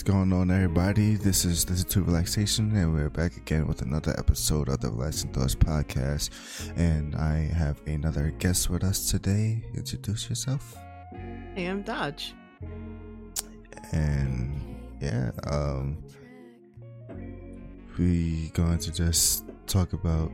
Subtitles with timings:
[0.00, 1.16] What's going on, everybody?
[1.16, 4.88] This is this is Two Relaxation, and we're back again with another episode of the
[4.88, 6.30] Relaxing Thoughts podcast.
[6.74, 9.62] And I have another guest with us today.
[9.74, 10.74] Introduce yourself.
[11.54, 12.32] Hey, I am Dodge.
[13.92, 16.02] And yeah, um,
[17.98, 20.32] we going to just talk about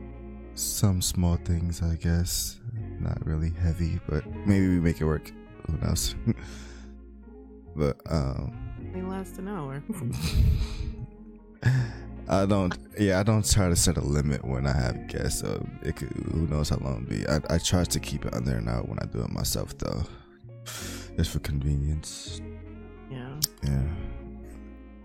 [0.53, 2.61] some small things, I guess.
[3.01, 5.29] Not really heavy, but maybe we make it work.
[5.65, 6.15] Who knows?
[7.75, 9.83] but um They last an hour.
[12.29, 12.75] I don't.
[12.99, 15.39] Yeah, I don't try to set a limit when I have guests.
[15.41, 17.25] So it could, who knows how long be.
[17.27, 20.03] I, I try to keep it under an hour when I do it myself, though,
[21.15, 22.41] just for convenience.
[23.09, 23.39] yeah.
[23.63, 23.81] Yeah.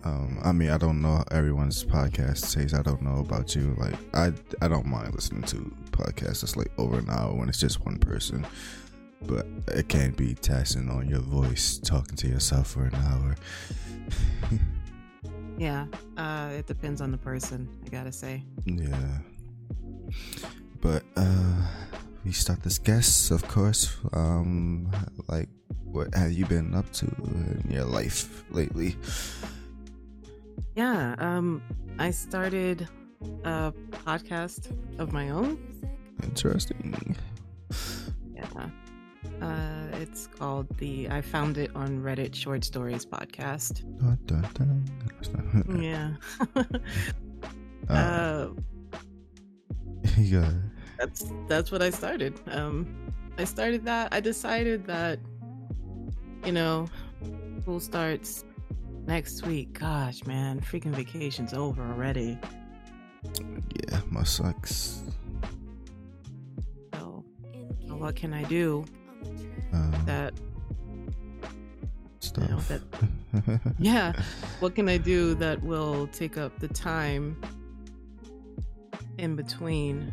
[0.04, 2.74] Um, I mean, I don't know everyone's podcast says.
[2.74, 3.76] I don't know about you.
[3.78, 7.60] Like, I I don't mind listening to podcasts that's like over an hour when it's
[7.60, 8.44] just one person,
[9.26, 13.36] but it can be taxing on your voice talking to yourself for an hour.
[15.58, 15.86] Yeah.
[16.16, 18.42] Uh, it depends on the person, I gotta say.
[18.64, 19.18] Yeah.
[20.80, 21.68] But uh
[22.24, 23.96] we start this guest, of course.
[24.12, 24.90] Um
[25.28, 25.48] like
[25.84, 28.96] what have you been up to in your life lately?
[30.74, 31.14] Yeah.
[31.18, 31.62] Um,
[31.98, 32.88] I started
[33.44, 33.72] a
[34.06, 35.58] podcast of my own.
[36.22, 37.16] Interesting.
[38.34, 38.70] Yeah.
[39.40, 43.82] Uh, it's called the I found it on Reddit Short Stories podcast.
[43.98, 45.82] Dun, dun, dun.
[45.82, 46.14] Yeah.
[47.90, 48.48] Uh, uh,
[50.18, 50.48] yeah.
[50.98, 52.38] that's that's what I started.
[52.46, 52.86] Um,
[53.36, 54.14] I started that.
[54.14, 55.18] I decided that,
[56.44, 56.86] you know,
[57.60, 58.44] school starts
[59.04, 59.80] next week.
[59.80, 62.38] Gosh, man, freaking vacation's over already.
[63.34, 65.02] Yeah, my sucks.
[66.94, 67.24] So,
[67.88, 68.84] what can I do
[69.72, 70.34] Um, that?
[72.20, 72.48] stuff.
[72.50, 74.12] know, that- Yeah,
[74.60, 77.40] what can I do that will take up the time
[79.18, 80.12] in between?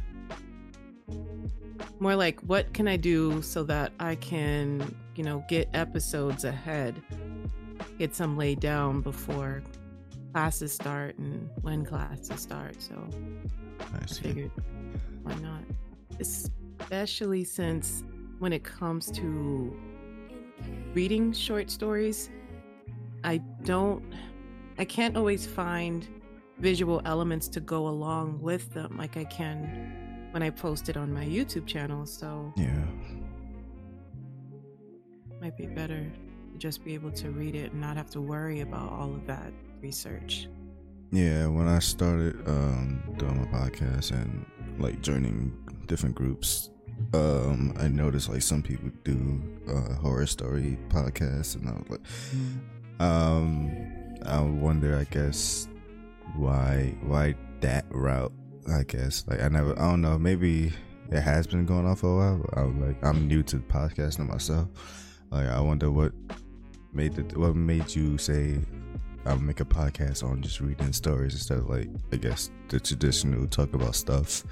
[1.99, 7.01] More like, what can I do so that I can, you know, get episodes ahead,
[7.97, 9.61] get some laid down before
[10.33, 12.81] classes start and when classes start.
[12.81, 12.95] So
[13.79, 14.21] I I see.
[14.23, 14.51] figured,
[15.23, 15.61] why not?
[16.19, 18.03] Especially since
[18.39, 19.75] when it comes to
[20.93, 22.29] reading short stories,
[23.23, 24.03] I don't,
[24.77, 26.07] I can't always find
[26.57, 31.13] visual elements to go along with them like I can when I post it on
[31.13, 32.05] my YouTube channel.
[32.05, 32.85] So Yeah.
[35.41, 36.03] might be better
[36.51, 39.25] to just be able to read it and not have to worry about all of
[39.27, 40.47] that research.
[41.11, 44.45] Yeah, when I started um, doing my podcast and
[44.77, 45.53] like joining
[45.87, 46.69] different groups,
[47.13, 52.01] um, I noticed like some people do uh, horror story podcasts, and I was like,
[52.99, 53.71] um,
[54.25, 55.67] I wonder, I guess,
[56.35, 58.31] why why that route?
[58.71, 60.71] I guess like I never, I don't know, maybe
[61.11, 62.37] it has been going on for a while.
[62.37, 64.67] But I'm like, I'm new to podcasting myself.
[65.31, 66.11] Like, I wonder what
[66.93, 68.59] made the, what made you say
[69.25, 73.47] I'll make a podcast on just reading stories instead of like I guess the traditional
[73.47, 74.43] talk about stuff.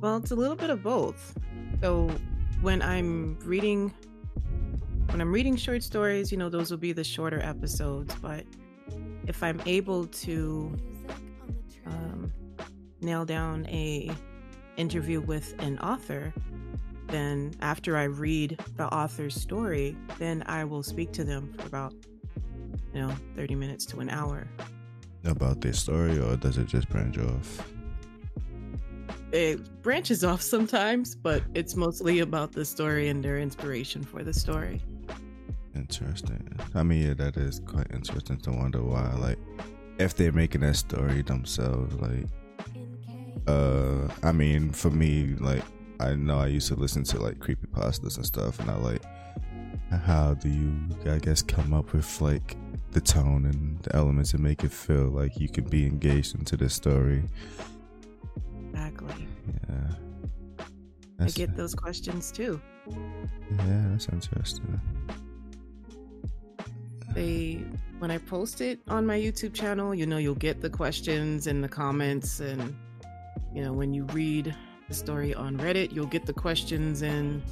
[0.00, 1.36] Well, it's a little bit of both.
[1.80, 2.10] So
[2.60, 3.92] when I'm reading
[5.10, 8.44] when I'm reading short stories, you know, those will be the shorter episodes, but
[9.26, 10.76] if I'm able to
[11.86, 12.32] um,
[13.00, 14.10] nail down a
[14.76, 16.32] interview with an author,
[17.08, 21.94] then after I read the author's story, then I will speak to them for about
[22.94, 24.46] you know 30 minutes to an hour.
[25.24, 27.64] About their story, or does it just branch off?
[29.32, 34.32] It branches off sometimes, but it's mostly about the story and their inspiration for the
[34.32, 34.80] story.
[35.74, 36.48] Interesting.
[36.74, 39.38] I mean, yeah, that is quite interesting to wonder why, like,
[39.98, 42.26] if they're making that story themselves, like,
[43.46, 45.62] uh, I mean, for me, like,
[46.00, 49.02] I know I used to listen to like creepy pastas and stuff, and I like,
[49.90, 50.72] how do you,
[51.06, 52.56] I guess, come up with like
[52.92, 56.56] the tone and the elements and make it feel like you could be engaged into
[56.56, 57.24] the story?
[59.68, 60.64] Yeah.
[61.20, 62.60] I get those questions too.
[62.88, 64.80] yeah, that's interesting.
[67.14, 67.64] They
[67.98, 71.62] when I post it on my YouTube channel, you know, you'll get the questions and
[71.64, 72.76] the comments and
[73.52, 74.54] you know, when you read
[74.88, 77.42] the story on Reddit, you'll get the questions and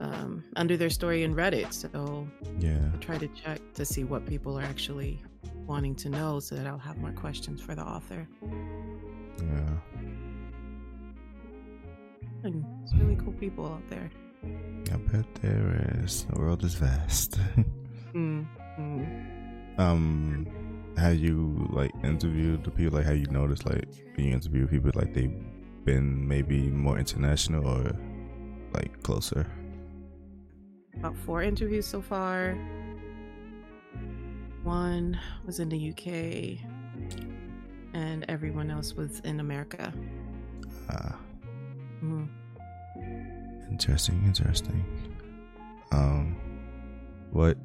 [0.00, 1.72] um, under their story in Reddit.
[1.72, 2.26] So
[2.58, 2.78] Yeah.
[2.92, 5.20] I try to check to see what people are actually
[5.66, 8.26] wanting to know so that I'll have more questions for the author.
[9.38, 9.68] Yeah.
[12.44, 14.10] And it's really cool people out there.
[14.92, 16.24] I bet there is.
[16.24, 17.38] The world is vast.
[18.14, 18.46] Mm,
[18.78, 19.78] mm.
[19.78, 20.46] Um,
[20.98, 22.98] have you like interviewed the people?
[22.98, 25.34] Like, have you noticed like when you interview people, like they've
[25.86, 27.92] been maybe more international or
[28.74, 29.46] like closer?
[30.94, 32.54] About four interviews so far.
[34.62, 36.58] One was in the UK,
[37.94, 39.92] and everyone else was in America.
[40.90, 41.16] Ah,
[42.02, 42.28] Mhm.
[43.70, 44.84] interesting, interesting.
[45.92, 46.36] Um,
[47.30, 47.56] what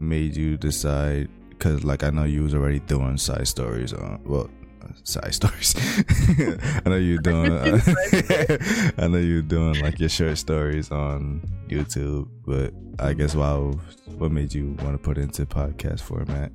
[0.00, 1.28] made you decide?
[1.50, 4.48] Because like I know you was already doing side stories on well.
[5.02, 5.74] Side stories.
[6.86, 7.50] I know you're doing.
[7.52, 13.72] Uh, I know you're doing like your short stories on YouTube, but I guess wow,
[14.16, 16.52] what made you want to put into podcast format?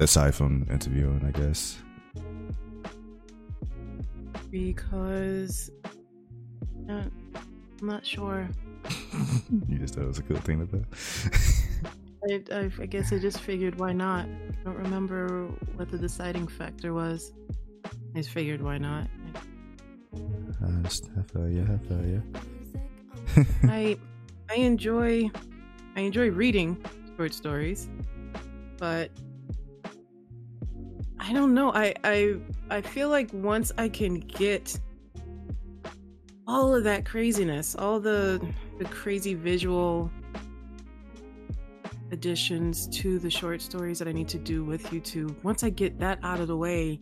[0.00, 1.78] Aside from interviewing, I guess.
[4.52, 5.72] Because
[6.88, 7.04] uh,
[7.80, 8.48] I'm not sure.
[9.68, 10.84] you just thought it was a cool thing to do.
[12.52, 14.26] I, I, I guess I just figured why not.
[14.26, 17.32] I don't remember what the deciding factor was.
[18.14, 19.08] I just figured why not.
[20.14, 21.62] I just, I feel you.
[21.62, 22.22] I feel you.
[23.64, 23.98] I
[24.50, 25.30] I enjoy
[25.96, 26.76] I enjoy reading
[27.16, 27.88] short stories,
[28.78, 29.10] but
[31.22, 31.72] I don't know.
[31.72, 32.36] I I
[32.68, 34.78] I feel like once I can get
[36.48, 38.44] all of that craziness, all the
[38.78, 40.10] the crazy visual
[42.10, 46.00] additions to the short stories that I need to do with YouTube, once I get
[46.00, 46.98] that out of the way,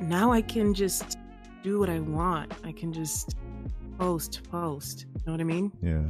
[0.00, 1.18] now I can just
[1.62, 2.52] do what I want.
[2.64, 3.36] I can just
[3.98, 5.04] post, post.
[5.14, 5.72] You know what I mean?
[5.82, 6.04] Yeah.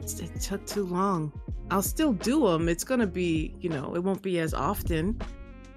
[0.00, 1.32] It took too long.
[1.70, 2.68] I'll still do them.
[2.68, 5.20] It's gonna be, you know, it won't be as often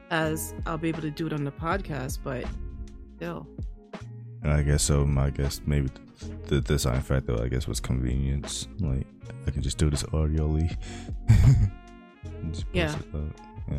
[0.10, 2.46] as I'll be able to do it on the podcast, but
[3.18, 3.48] still.
[4.44, 5.08] And I guess so.
[5.18, 5.90] I guess maybe
[6.48, 8.68] the design factor, I guess, was convenience.
[8.80, 9.06] Like
[9.48, 10.76] I can just do this audioly.
[12.74, 12.96] Yeah.
[13.70, 13.76] Yeah.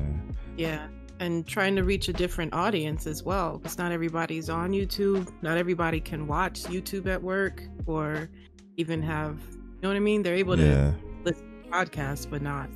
[0.57, 0.87] Yeah.
[1.21, 5.29] And trying to reach a different audience as well, because not everybody's on YouTube.
[5.43, 8.29] Not everybody can watch YouTube at work or
[8.77, 9.39] even have,
[9.83, 10.23] know what I mean?
[10.23, 10.93] They're able to Yeah.
[11.25, 12.69] listen to podcasts, but not.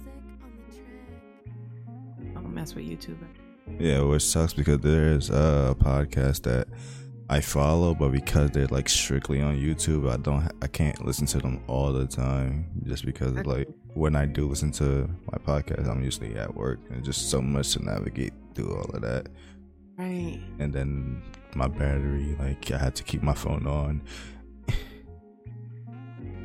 [2.35, 3.17] Don't mess with YouTube.
[3.79, 6.69] Yeah, which sucks because there is a podcast that
[7.29, 11.38] I follow, but because they're like strictly on YouTube, I don't, I can't listen to
[11.38, 12.67] them all the time.
[12.85, 17.05] Just because like when I do listen to my podcast, I'm usually at work, and
[17.05, 19.29] just so much to navigate through all of that.
[19.99, 20.41] Right.
[20.61, 21.23] And then
[21.56, 24.03] my battery, like I had to keep my phone on.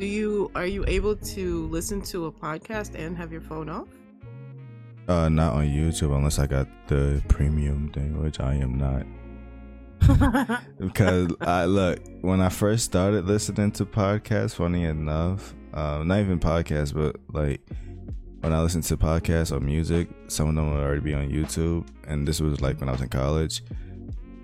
[0.01, 3.87] Do you are you able to listen to a podcast and have your phone off?
[5.07, 9.05] Uh, not on YouTube unless I got the premium thing, which I am not.
[10.79, 14.55] because I look when I first started listening to podcasts.
[14.55, 17.61] Funny enough, um, not even podcasts, but like
[18.39, 21.87] when I listened to podcasts or music, some of them would already be on YouTube,
[22.07, 23.63] and this was like when I was in college,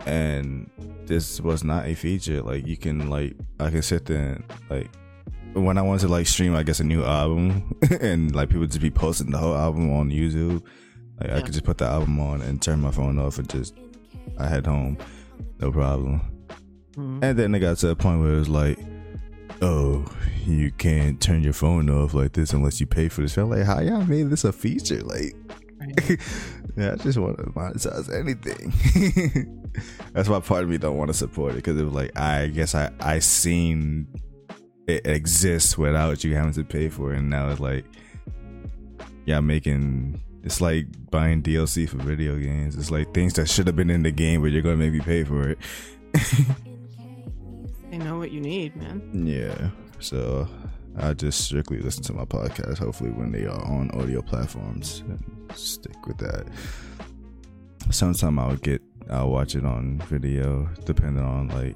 [0.05, 0.69] and
[1.07, 2.43] this was not a feature.
[2.43, 4.91] Like you can like I can sit there and like
[5.61, 8.81] when I wanted to like stream, I guess a new album, and like people just
[8.81, 10.63] be posting the whole album on YouTube.
[11.19, 13.73] Like I could just put the album on and turn my phone off and just
[14.37, 14.97] I head home,
[15.59, 16.21] no problem.
[16.95, 17.23] Mhm.
[17.23, 18.79] And then it got to a point where it was like,
[19.61, 20.05] oh,
[20.45, 23.37] you can't turn your phone off like this unless you pay for this.
[23.37, 25.01] I'm like, how y'all made this a feature?
[25.01, 25.35] Like,
[25.79, 26.19] Right.
[26.77, 29.71] yeah, I just want to monetize anything.
[30.13, 32.47] That's why part of me don't want to support it because it was like, I
[32.47, 34.07] guess I I seen
[34.87, 37.85] it exists without you having to pay for it, and now it's like,
[39.25, 40.21] yeah, making.
[40.43, 42.77] It's like buying DLC for video games.
[42.77, 45.01] It's like things that should have been in the game, but you're gonna make me
[45.01, 45.57] pay for it.
[47.89, 49.25] They know what you need, man.
[49.25, 49.69] Yeah.
[49.99, 50.47] So
[50.97, 55.23] I just strictly listen to my podcast, hopefully when they are on audio platforms and
[55.55, 56.45] stick with that.
[57.89, 61.75] Sometime I'll get I'll watch it on video, depending on like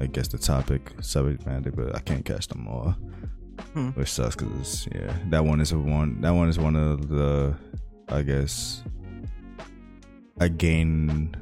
[0.00, 2.94] I guess the topic, subject matter, but I can't catch them all.
[3.72, 3.88] Hmm.
[3.90, 7.54] Which sucks because yeah, that one is a one that one is one of the
[8.08, 8.82] I guess
[10.38, 11.34] I gain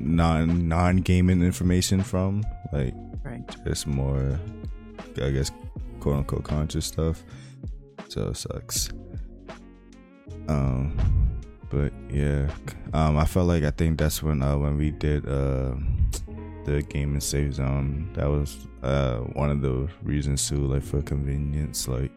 [0.00, 2.44] non non gaming information from.
[2.72, 3.42] Like Right.
[3.64, 4.38] it's more
[5.22, 5.50] I guess
[6.00, 7.22] quote unquote conscious stuff.
[8.08, 8.90] So it sucks.
[10.48, 10.96] Um
[11.70, 12.48] but yeah.
[12.92, 15.74] Um I felt like I think that's when uh when we did uh
[16.66, 21.00] the game and save zone, that was uh one of the reasons too, like for
[21.02, 21.88] convenience.
[21.88, 22.12] Like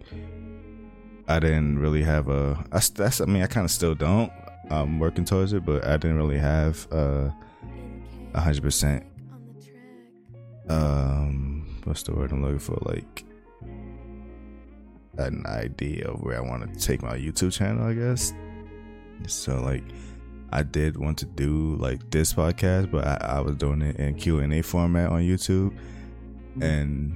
[1.27, 4.31] I didn't really have a I, that's I mean I kinda still don't.
[4.69, 7.29] I'm working towards it, but I didn't really have uh
[8.33, 9.05] a hundred percent
[10.69, 12.77] um what's the word I'm looking for?
[12.81, 13.23] Like
[15.17, 18.33] an idea of where I want to take my YouTube channel, I guess.
[19.27, 19.83] So like
[20.51, 24.15] I did want to do like this podcast, but I, I was doing it in
[24.15, 25.77] Q and A format on YouTube,
[26.61, 27.15] and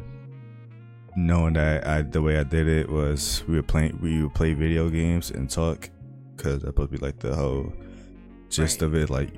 [1.16, 4.54] knowing that I the way I did it was we were playing we would play
[4.54, 5.90] video games and talk
[6.36, 7.74] because that's supposed to be like the whole
[8.50, 8.88] gist right.
[8.88, 9.10] of it.
[9.10, 9.34] Like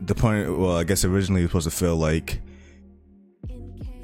[0.00, 0.56] the point.
[0.58, 2.40] Well, I guess originally it was supposed to feel like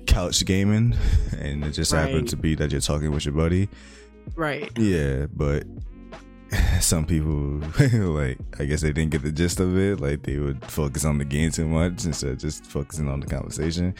[0.06, 0.96] couch gaming,
[1.38, 2.08] and it just right.
[2.08, 3.68] happened to be that you're talking with your buddy.
[4.34, 4.70] Right.
[4.76, 5.64] Yeah, but
[6.80, 7.34] some people
[8.14, 10.00] like I guess they didn't get the gist of it.
[10.00, 13.26] Like they would focus on the game too much instead of just focusing on the
[13.26, 13.94] conversation.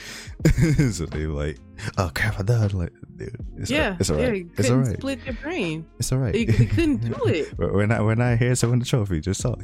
[0.93, 1.59] so they were like,
[1.99, 4.47] "Oh crap, I died!" Like, dude, it's yeah, it's alright.
[4.47, 4.97] Yeah, it's alright.
[4.97, 5.87] Split your brain.
[5.99, 6.33] It's alright.
[6.33, 7.59] They, they couldn't do it.
[7.59, 8.05] we're not.
[8.05, 9.21] We're not here to win the trophy.
[9.21, 9.63] Just talk.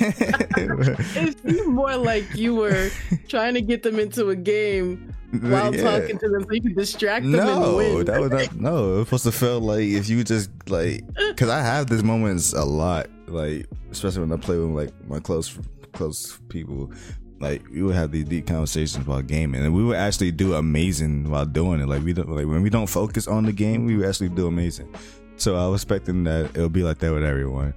[0.00, 2.90] It seemed more like you were
[3.28, 5.82] trying to get them into a game while yeah.
[5.82, 8.56] talking to them so you can distract them no, that was not.
[8.56, 12.02] No, it was supposed to feel like if you just like, because I have these
[12.02, 15.58] moments a lot, like especially when I play with like my close
[15.92, 16.90] close people.
[17.38, 21.30] Like we would have these deep conversations about gaming, and we would actually do amazing
[21.30, 21.88] while doing it.
[21.88, 24.46] Like we don't like when we don't focus on the game, we would actually do
[24.46, 24.94] amazing.
[25.36, 27.74] So I was expecting that it would be like that with everyone,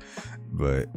[0.51, 0.89] but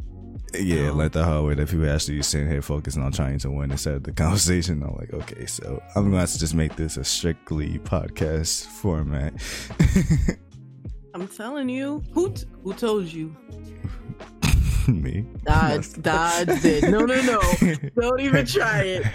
[0.61, 3.51] yeah, um, like the hard way that people actually sitting here focusing on trying to
[3.51, 4.83] win instead of the conversation.
[4.83, 9.35] I'm like, okay, so I'm going to just make this a strictly podcast format.
[11.15, 13.35] I'm telling you, who t- who told you?
[14.89, 15.27] Me.
[15.45, 16.85] Dodge, Dodge did.
[16.85, 17.41] No, no, no.
[17.99, 19.07] Don't even try it.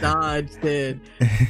[0.00, 1.00] Dodge did.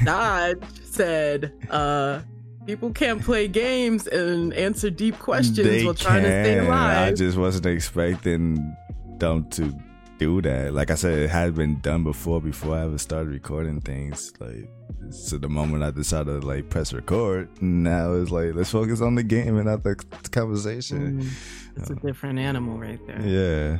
[0.04, 2.20] Dodge said, uh,
[2.66, 6.44] people can't play games and answer deep questions they while trying can.
[6.44, 7.12] to stay alive.
[7.12, 8.76] I just wasn't expecting
[9.18, 9.74] dumb to
[10.18, 10.74] do that.
[10.74, 14.32] Like I said, it had been done before before I ever started recording things.
[14.40, 14.68] Like
[15.10, 19.14] so the moment I decided to like press record, now it's like let's focus on
[19.14, 19.94] the game and not the
[20.30, 21.22] conversation.
[21.22, 23.20] Mm, it's a different animal right there.
[23.22, 23.78] Yeah.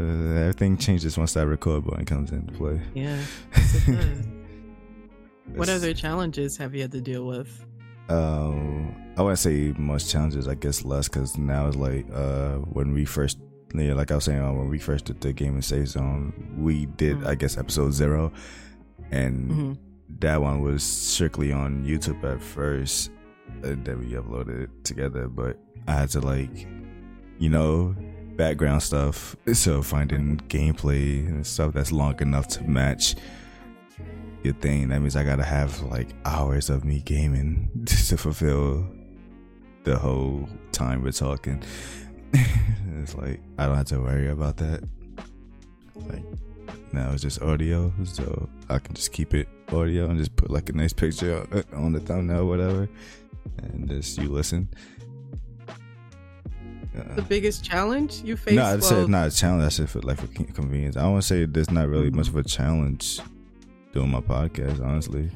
[0.00, 2.80] Uh, everything changes once that record button comes into play.
[2.94, 3.18] Yeah.
[5.54, 7.64] what other challenges have you had to deal with?
[8.08, 10.48] Um, I wouldn't say much challenges.
[10.48, 13.38] I guess less because now it's like uh, when we first
[13.82, 16.32] yeah, like I was saying uh, when we first did the game and safe zone,
[16.58, 17.26] we did mm-hmm.
[17.26, 18.32] I guess episode zero,
[19.10, 19.72] and mm-hmm.
[20.20, 23.10] that one was strictly on YouTube at first,
[23.62, 25.28] and then we uploaded it together.
[25.28, 26.68] But I had to like,
[27.38, 27.96] you know,
[28.36, 29.36] background stuff.
[29.52, 33.16] So finding gameplay and stuff that's long enough to match
[34.42, 34.88] your thing.
[34.88, 38.86] That means I gotta have like hours of me gaming to fulfill
[39.84, 41.62] the whole time we're talking.
[43.02, 44.82] it's like I don't have to worry about that.
[45.94, 46.24] Like
[46.92, 50.68] now it's just audio, so I can just keep it audio and just put like
[50.68, 52.88] a nice picture on the thumbnail, whatever,
[53.58, 54.68] and just you listen.
[56.96, 58.54] Uh, the biggest challenge you face?
[58.54, 59.64] No, I said it's not a challenge.
[59.64, 60.96] I said for like for convenience.
[60.96, 63.20] I want to say there's not really much of a challenge
[63.92, 65.30] doing my podcast, honestly.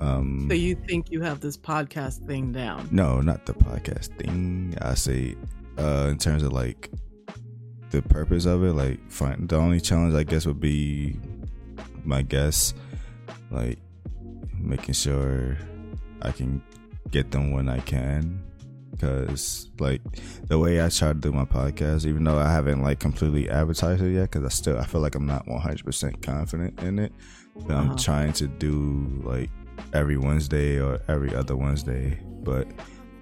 [0.00, 2.88] Um, so you think you have this podcast thing down?
[2.90, 4.76] No, not the podcast thing.
[4.80, 5.34] I say
[5.78, 6.90] uh, in terms of like
[7.94, 8.72] the purpose of it.
[8.72, 11.18] Like, find the only challenge I guess would be
[12.04, 12.74] my guess,
[13.50, 13.78] like
[14.58, 15.56] making sure
[16.22, 16.62] I can
[17.10, 18.42] get them when I can.
[19.00, 20.00] Cause like
[20.46, 24.02] the way I try to do my podcast, even though I haven't like completely advertised
[24.02, 27.12] it yet, cause I still I feel like I'm not 100 percent confident in it.
[27.56, 27.90] But uh-huh.
[27.90, 29.50] I'm trying to do like
[29.92, 32.20] every Wednesday or every other Wednesday.
[32.42, 32.68] But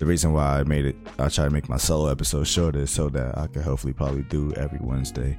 [0.03, 3.09] the reason why I made it, I try to make my solo episode shorter so
[3.11, 5.39] that I could hopefully probably do every Wednesday.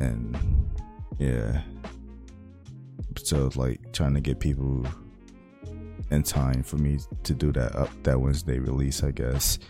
[0.00, 0.36] And
[1.20, 1.62] yeah,
[3.16, 4.84] so like trying to get people
[6.10, 9.04] in time for me to do that up that Wednesday release.
[9.04, 9.60] I guess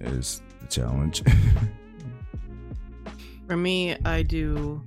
[0.00, 1.22] is the challenge.
[3.48, 4.82] for me, I do.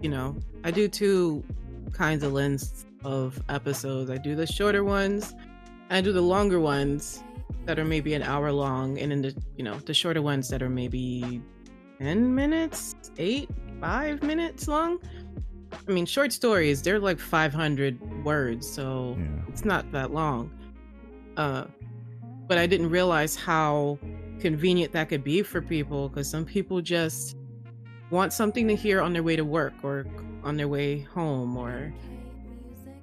[0.00, 0.34] You know,
[0.64, 1.44] I do two
[1.92, 4.10] kinds of lengths of episodes.
[4.10, 5.34] I do the shorter ones
[5.90, 7.22] I do the longer ones
[7.64, 10.62] that are maybe an hour long, and then the you know the shorter ones that
[10.62, 11.42] are maybe
[11.98, 13.48] ten minutes, eight,
[13.80, 14.98] five minutes long.
[15.86, 19.26] I mean, short stories they're like five hundred words, so yeah.
[19.48, 20.50] it's not that long.
[21.36, 21.64] Uh,
[22.46, 23.98] but I didn't realize how
[24.40, 27.36] convenient that could be for people because some people just
[28.10, 30.06] want something to hear on their way to work or
[30.42, 31.92] on their way home or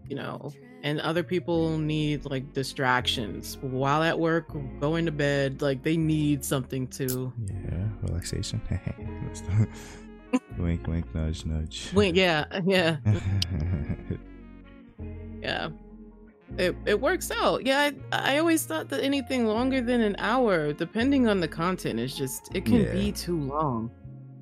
[0.09, 0.51] you know
[0.85, 4.45] and other people need like distractions while at work
[4.79, 7.33] going to bed like they need something to
[7.69, 8.61] yeah relaxation
[10.57, 12.97] wink wink nudge nudge wink yeah yeah
[15.41, 15.69] yeah
[16.57, 17.65] it, it works out.
[17.65, 21.99] Yeah, I, I always thought that anything longer than an hour, depending on the content,
[21.99, 22.93] is just it can Yeah.
[22.93, 23.89] be too long.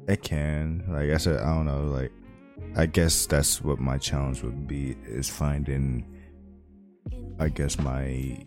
[0.08, 0.84] It can.
[0.90, 1.86] Like I said, I don't know.
[1.86, 2.12] Like,
[2.76, 6.06] I guess that's what my challenge would be is finding,
[7.44, 8.38] I guess, my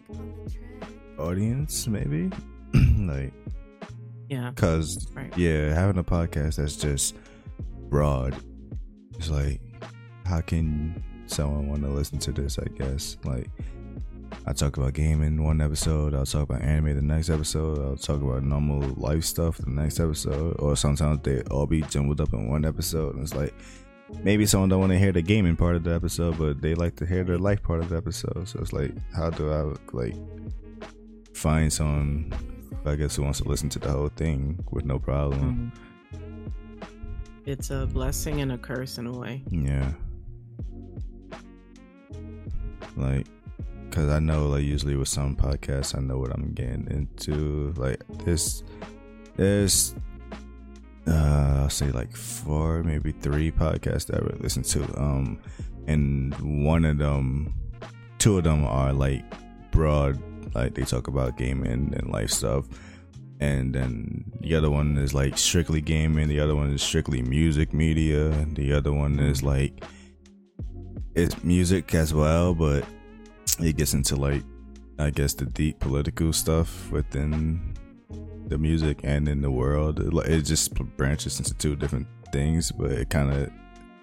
[1.19, 2.31] audience, maybe.
[2.99, 3.33] like,
[4.29, 4.53] Yeah.
[4.57, 5.37] cause Right.
[5.37, 7.15] yeah, having a podcast that's just
[7.91, 8.35] broad.
[9.19, 9.61] It's like,
[10.25, 12.59] how can someone want to listen to this?
[12.59, 13.49] I guess like.
[14.45, 16.15] I talk about gaming one episode.
[16.15, 17.79] I'll talk about anime the next episode.
[17.85, 20.57] I'll talk about normal life stuff the next episode.
[20.59, 23.15] Or sometimes they all be jumbled up in one episode.
[23.15, 23.55] And it's like
[24.23, 26.97] maybe someone don't want to hear the gaming part of the episode, but they like
[26.97, 28.49] to hear the life part of the episode.
[28.49, 30.15] So it's like, how do I like
[31.35, 32.33] find someone?
[32.85, 35.73] I guess who wants to listen to the whole thing with no problem.
[36.15, 36.21] Mhm.
[37.45, 39.43] It's a blessing and a curse in a way.
[39.51, 39.93] Yeah.
[42.97, 43.27] Like,
[43.91, 47.73] cause I know, like, usually with some podcasts, I know what I'm getting into.
[47.77, 48.63] Like, this,
[49.37, 49.95] there's,
[51.07, 54.83] uh, I'll say like four, maybe three podcasts that I really listen to.
[55.01, 55.41] Um,
[55.87, 56.35] and
[56.65, 57.55] one of them,
[58.19, 59.25] two of them are like
[59.71, 60.21] broad,
[60.55, 62.67] like they talk about gaming and life stuff.
[63.39, 66.29] And then the other one is like strictly gaming.
[66.29, 68.31] The other one is strictly music media.
[68.55, 69.85] The other one is like
[71.15, 72.85] it's music as well, but
[73.61, 74.43] it gets into like
[74.99, 77.76] I guess the deep political stuff within
[78.47, 80.01] the music and in the world.
[80.01, 83.51] It, it just branches into two different things, but it kind of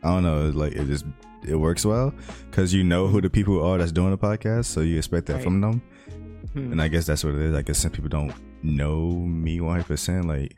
[0.04, 0.50] I don't know.
[0.50, 1.06] Like it just
[1.48, 2.14] it works well
[2.50, 5.36] because you know who the people are that's doing the podcast, so you expect that
[5.36, 5.44] Right.
[5.44, 5.82] from them.
[6.54, 6.72] Hmm.
[6.74, 7.56] And I guess that's what it is.
[7.56, 10.26] I guess some people don't know me 100%.
[10.26, 10.56] Like,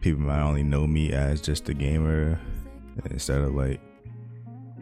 [0.00, 2.40] people might only know me as just a gamer
[3.10, 3.80] instead of like,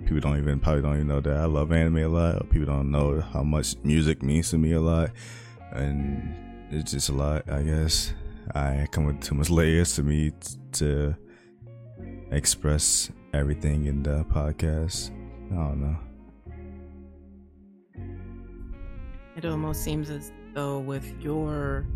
[0.04, 2.49] people don't even, probably don't even know that I love anime a lot.
[2.50, 5.10] People don't know how much music means to me a lot.
[5.72, 6.34] And
[6.70, 8.14] it's just a lot, I guess.
[8.54, 11.16] I come with too much layers to me t- to
[12.30, 15.10] express everything in the podcast.
[15.52, 15.97] I don't know.
[19.36, 21.86] It almost seems as though with your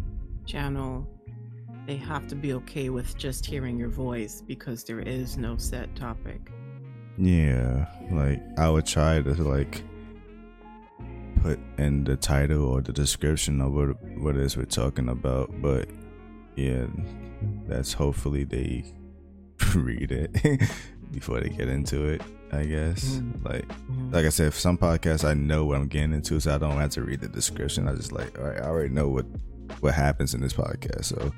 [0.46, 1.07] channel,
[1.87, 5.94] they have to be okay with just hearing your voice because there is no set
[5.94, 6.51] topic.
[7.18, 9.83] Yeah, like I would try to like
[11.44, 15.50] put in the title or the description of what what it is we're talking about,
[15.61, 15.88] but
[16.57, 16.87] yeah,
[17.68, 18.85] that's hopefully they
[19.74, 20.30] read it
[21.12, 22.22] before they get into it.
[22.52, 23.44] I guess Mhm.
[23.44, 24.12] like Mhm.
[24.12, 26.78] like I said, for some podcasts I know what I'm getting into, so I don't
[26.78, 27.88] have to read the description.
[27.88, 29.26] I just like, all right, I already know what
[29.80, 31.33] what happens in this podcast, so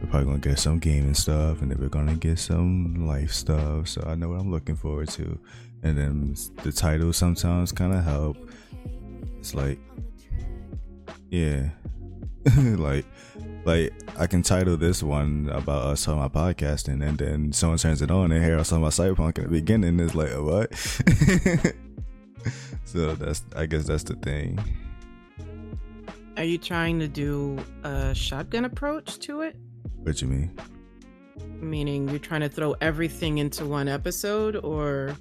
[0.00, 3.88] we're probably gonna get some gaming stuff, and then we're gonna get some life stuff.
[3.88, 5.38] So I know what I'm looking forward to,
[5.82, 8.36] and then the title sometimes kind of help.
[9.42, 9.80] It's like,
[11.30, 11.70] yeah,
[12.56, 13.04] like.
[13.64, 18.02] Like I can title this one about us talking about podcasting, and then someone turns
[18.02, 20.00] it on and hear us talking about cyberpunk in the beginning.
[20.00, 20.74] It's like, what?
[22.84, 24.58] so that's I guess that's the thing.
[26.36, 29.54] Are you trying to do a shotgun approach to it?
[30.02, 30.58] What you mean?
[31.60, 35.14] Meaning you're trying to throw everything into one episode or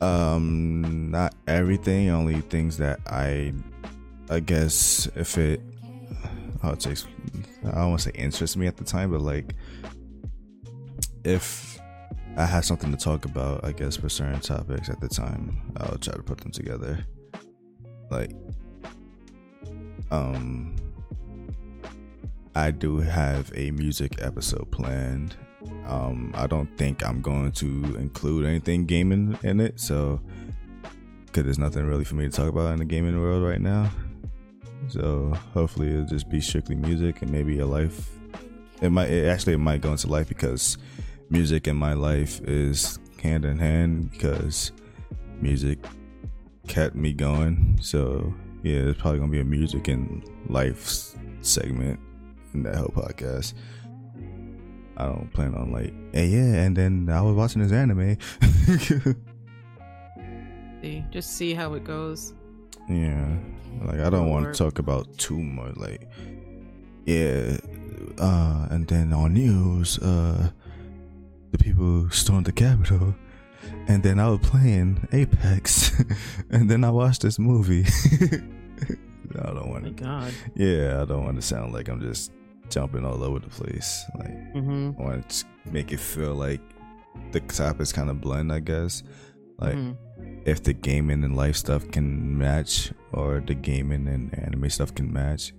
[0.00, 2.10] Um, not everything.
[2.10, 3.52] Only things that I,
[4.30, 5.60] I guess if it,
[6.62, 7.06] how it takes.
[7.64, 9.54] I don't want to say interests me at the time, but like,
[11.24, 11.80] if
[12.36, 15.98] I have something to talk about, I guess for certain topics at the time, I'll
[15.98, 17.04] try to put them together.
[18.10, 18.30] Like,
[20.10, 20.76] um,
[22.54, 25.36] I do have a music episode planned.
[25.86, 30.20] Um, I don't think I'm going to include anything gaming in it, so
[31.26, 33.90] because there's nothing really for me to talk about in the gaming world right now.
[34.88, 38.10] So hopefully it'll just be strictly music and maybe a life.
[38.80, 40.78] It might it actually it might go into life because
[41.30, 44.72] music and my life is hand in hand because
[45.40, 45.78] music
[46.66, 47.78] kept me going.
[47.82, 52.00] So yeah, there's probably gonna be a music and life segment
[52.54, 53.54] in that whole podcast.
[54.98, 58.18] I don't plan on like, hey yeah, and then I was watching this anime.
[60.82, 62.34] see just see how it goes.
[62.88, 63.36] Yeah,
[63.84, 65.76] like I don't want to talk about too much.
[65.76, 66.08] Like,
[67.06, 67.58] yeah,
[68.18, 70.50] uh, and then on news, uh,
[71.52, 73.14] the people stormed the Capitol,
[73.86, 75.92] and then I was playing Apex,
[76.50, 77.84] and then I watched this movie.
[79.40, 79.90] I don't want to.
[79.90, 80.32] god.
[80.56, 82.32] Yeah, I don't want to sound like I'm just
[82.70, 84.04] jumping all over the place.
[84.18, 85.00] Like, Mm-hmm.
[85.00, 86.60] I want to make it feel like
[87.32, 88.52] the topics kind of blend.
[88.52, 89.02] I guess.
[89.58, 89.96] Like, Mhm.
[90.46, 95.12] if the gaming and life stuff can match or the gaming and anime stuff can
[95.12, 95.52] match,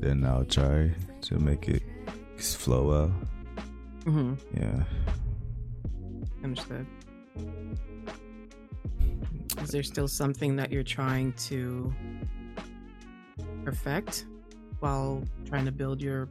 [0.00, 0.90] then I'll try
[1.22, 1.82] to make it
[2.38, 3.12] flow well.
[4.04, 4.34] Mm-hmm.
[4.56, 4.84] Yeah.
[6.42, 6.86] Understood.
[9.62, 11.92] Is there still something that you're trying to
[13.64, 14.24] perfect
[14.80, 16.28] while trying to build your,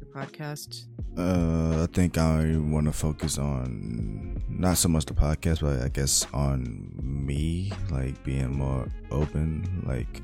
[0.00, 0.84] your podcast?
[1.16, 5.88] Uh, I think I want to focus on not so much the podcast, but I
[5.88, 9.84] guess on me, like being more open.
[9.86, 10.22] Like,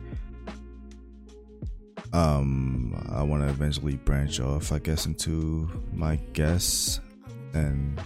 [2.12, 7.00] um, I want to eventually branch off, I guess, into my guests,
[7.54, 8.00] and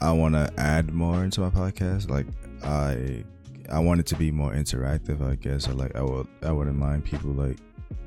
[0.00, 2.10] I want to add more into my podcast.
[2.10, 2.26] Like,
[2.64, 3.24] I
[3.70, 5.68] I want it to be more interactive, I guess.
[5.68, 7.58] Or like, I would I wouldn't mind people like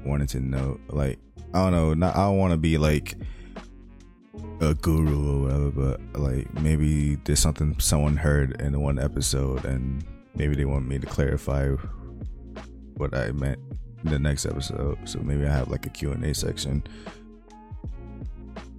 [0.06, 1.20] wanting to know, like
[1.54, 1.94] I don't know.
[1.94, 3.16] Not I don't want to be like
[4.62, 10.04] a guru or whatever, but like maybe there's something someone heard in one episode, and
[10.36, 11.70] maybe they want me to clarify
[12.96, 13.60] what I meant
[14.04, 14.98] in the next episode.
[15.06, 16.84] So maybe I have like a Q and A section.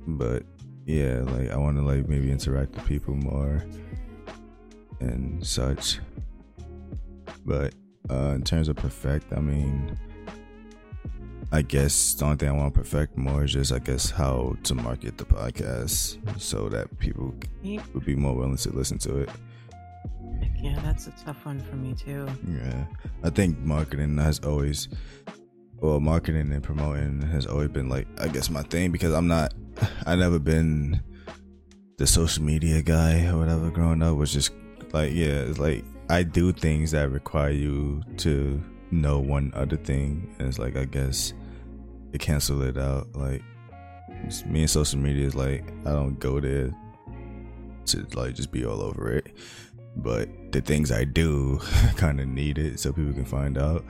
[0.06, 0.44] But
[0.86, 3.64] yeah, like I want to like maybe interact with people more
[5.00, 6.00] and such.
[7.44, 7.74] But
[8.10, 9.98] uh, in terms of perfect, I mean
[11.52, 14.56] I guess the only thing I want to perfect more is just, I guess, how
[14.62, 17.34] to market the podcast so that people
[17.64, 19.30] would be more willing to listen to it.
[20.62, 22.28] Yeah, that's a tough one for me too.
[22.48, 22.84] Yeah,
[23.24, 24.88] I think marketing has always,
[25.80, 29.52] well, marketing and promoting has always been like, I guess, my thing because I'm not,
[30.06, 31.02] I never been
[31.96, 34.16] the social media guy or whatever growing up.
[34.16, 34.52] Was just
[34.92, 40.32] like, yeah, it's like I do things that require you to know one other thing,
[40.38, 41.32] and it's like, I guess
[42.12, 43.08] to cancel it out.
[43.14, 43.42] Like
[44.46, 46.74] me and social media is like I don't go there
[47.86, 49.34] to like just be all over it.
[49.96, 51.58] But the things I do
[51.96, 53.84] kind of need it so people can find out.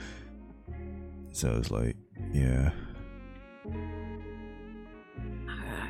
[1.32, 1.96] So it's like,
[2.32, 2.70] yeah.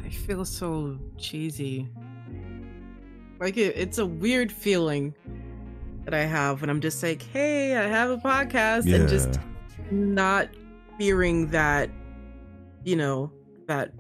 [0.05, 1.89] I feel so cheesy.
[3.39, 5.15] Like it, it's a weird feeling
[6.05, 8.97] that I have when I'm just like, hey, I have a podcast, yeah.
[8.97, 9.41] and just
[9.91, 10.49] not
[10.99, 11.91] fearing that
[12.85, 13.33] you know,
[13.67, 13.93] that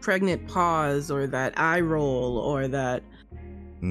[0.00, 3.02] pregnant pause or that eye roll or that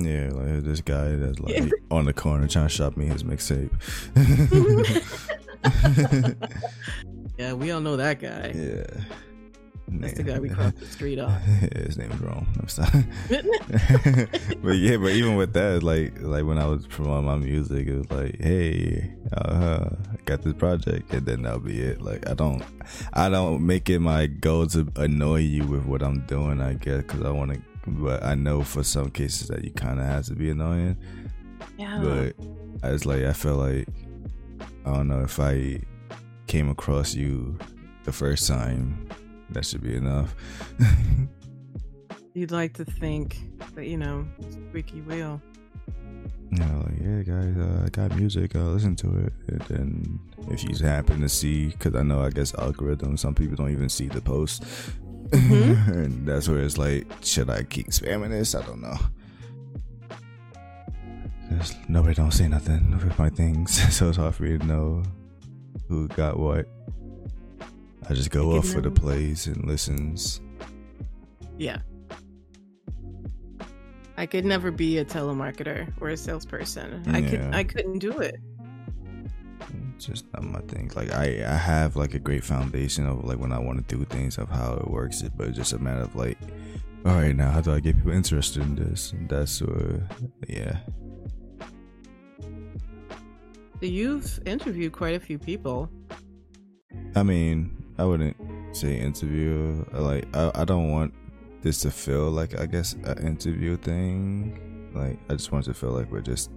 [0.02, 3.70] yeah, like this guy that's like on the corner trying to shop me his mixtape.
[7.38, 8.54] yeah, we all know that guy.
[8.56, 9.04] Yeah.
[10.02, 11.42] That's the guy we crossed the street off.
[11.76, 12.48] His name's wrong.
[12.60, 13.06] I'm sorry.
[14.62, 17.98] but yeah, but even with that, like like when I was promoting my music, it
[17.98, 22.02] was like, hey, uh, I got this project, and then that'll be it.
[22.02, 22.64] Like I don't,
[23.14, 26.62] I don't make it my goal to annoy you with what I'm doing.
[26.62, 30.00] I guess because I want to, but I know for some cases that you kind
[30.00, 30.98] of have to be annoying.
[31.78, 32.00] Yeah.
[32.02, 32.36] But
[32.84, 33.88] I was like, I feel like
[34.86, 35.82] I don't know if I
[36.48, 37.58] came across you
[38.04, 39.08] the first time
[39.54, 40.36] that should be enough.
[42.34, 43.38] You'd like to think
[43.76, 44.26] that, you know,
[44.70, 45.42] squeaky wheel.
[46.52, 48.56] Yeah, like, yeah, guys, uh, I got music.
[48.56, 49.34] Uh, listen to it.
[49.48, 53.56] And then if you happen to see, because I know, I guess algorithm, some people
[53.56, 54.64] don't even see the post,
[55.30, 55.92] mm-hmm.
[55.92, 58.56] and that's where it's like, should I keep spamming this?
[58.56, 58.98] I don't know.
[61.50, 65.04] Cause nobody don't say nothing with my things, so it's hard for me to know
[65.88, 66.68] who got what.
[68.10, 70.42] I just go off for the plays and listens.
[71.58, 71.80] Yeah.
[74.18, 77.04] I could never be a telemarketer or a salesperson.
[77.08, 78.40] I could I couldn't do it.
[79.96, 80.92] It's just not my thing.
[80.96, 84.04] Like I, I have like a great foundation of like when I want to do
[84.06, 86.38] things of how it works, but it's just a matter of like,
[87.06, 89.14] all right, now how do I get people interested in this?
[89.14, 90.00] And that's uh,
[90.48, 90.78] yeah.
[93.82, 95.90] You've interviewed quite a few people.
[97.16, 98.36] I mean, I wouldn't
[98.76, 99.86] say interview.
[99.92, 101.14] Like I, I don't want
[101.62, 104.92] this to feel like I guess an interview thing.
[104.94, 106.52] Like I just want it to feel like we're just.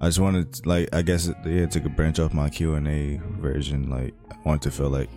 [0.00, 3.20] I just wanted like I guess it yeah to branch off my Q and A
[3.40, 3.90] version.
[3.90, 5.10] Like I want it to feel like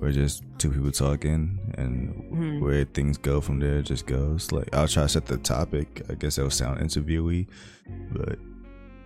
[0.00, 2.60] we're just two people talking and mm-hmm.
[2.60, 4.52] where things go from there just goes.
[4.52, 6.02] Like I'll try to set the topic.
[6.08, 7.46] I guess it'll sound interviewy,
[8.10, 8.38] but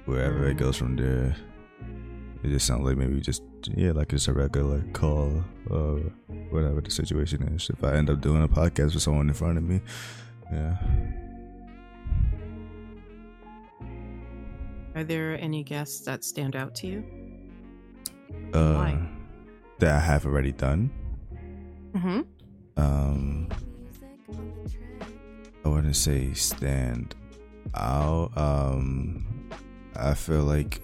[0.05, 0.51] wherever mm-hmm.
[0.51, 1.37] it goes from there,
[2.43, 3.43] it just sounds like maybe just
[3.77, 6.01] yeah, like it's a regular call or
[6.51, 7.71] whatever the situation is.
[7.71, 9.81] If I end up doing a podcast with someone in front of me,
[10.53, 10.77] yeah.
[14.95, 17.05] Are there any guests that stand out to you?
[18.53, 19.09] Uh, Why?
[19.79, 20.91] That I have already done.
[21.93, 22.21] Mm-hmm.
[22.77, 23.49] Um,
[25.65, 27.15] I wouldn't say stand
[27.75, 28.37] out.
[28.37, 29.49] Um,
[29.97, 30.81] I feel like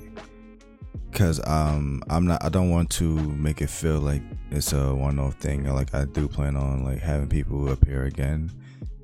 [1.11, 5.35] because um I'm not I don't want to make it feel like it's a one-off
[5.35, 5.65] thing.
[5.65, 8.51] Like I do plan on like having people appear again,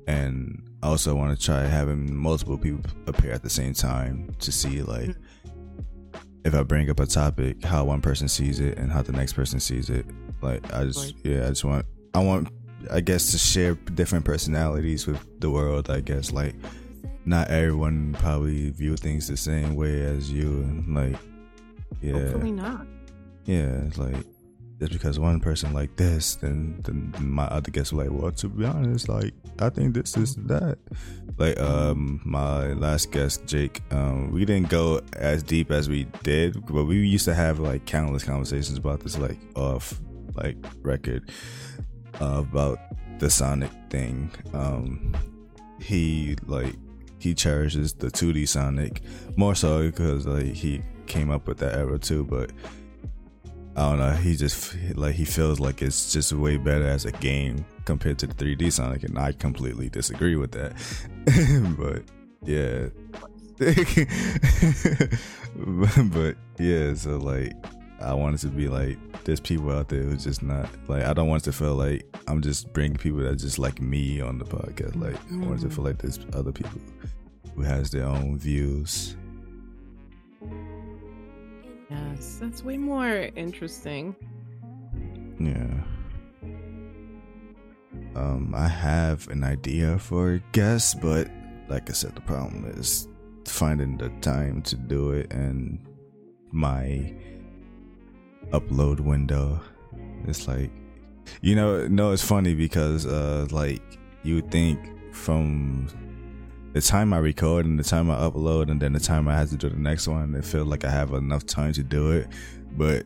[0.07, 4.51] and I also want to try having multiple people appear at the same time to
[4.51, 5.15] see like
[6.43, 9.33] if I bring up a topic, how one person sees it and how the next
[9.33, 10.05] person sees it.
[10.41, 12.49] Like I just yeah, I just want I want
[12.91, 15.89] I guess to share different personalities with the world.
[15.89, 16.55] I guess like
[17.25, 21.19] not everyone probably view things the same way as you, and like
[22.01, 22.85] yeah, Hopefully not.
[23.45, 24.15] yeah, it's like
[24.79, 28.49] just because one person like this, then then my other guests were like, well, to
[28.49, 30.77] be honest, like I think this is that.
[31.37, 36.65] Like um, my last guest, Jake, um, we didn't go as deep as we did,
[36.65, 39.99] but we used to have like countless conversations about this, like off
[40.35, 41.29] like record
[42.21, 42.79] uh, about
[43.19, 44.31] the Sonic thing.
[44.53, 45.13] Um,
[45.81, 46.75] he like
[47.19, 49.01] he cherishes the 2D Sonic
[49.35, 50.81] more so because like he
[51.15, 52.51] came up with that era too, but
[53.77, 54.11] I don't know.
[54.11, 58.27] He just like he feels like it's just way better as a game compared to
[58.27, 60.73] the 3D Sonic, and I completely disagree with that.
[61.79, 62.03] but
[62.43, 62.89] yeah,
[66.11, 66.93] but yeah.
[66.95, 67.53] So like,
[68.01, 71.03] I wanted to be like, there's people out there who's just not like.
[71.03, 74.37] I don't want to feel like I'm just bringing people that just like me on
[74.37, 75.01] the podcast.
[75.01, 75.73] Like, I want to mm.
[75.73, 76.81] feel like there's other people
[77.55, 79.15] who has their own views.
[81.89, 84.15] Yes, that's way more interesting.
[85.39, 85.83] Yeah.
[88.15, 91.29] Um, I have an idea for a guest, but
[91.67, 93.07] like I said, the problem is
[93.45, 95.79] finding the time to do it and
[96.51, 97.13] my
[98.51, 99.59] upload window.
[100.27, 100.71] It's like,
[101.41, 103.81] you know, no, it's funny because, uh, like
[104.23, 104.79] you would think
[105.11, 105.87] from
[106.75, 109.49] the time I record and the time I upload and then the time I have
[109.51, 112.27] to do the next one, it feels like I have enough time to do it.
[112.73, 113.05] But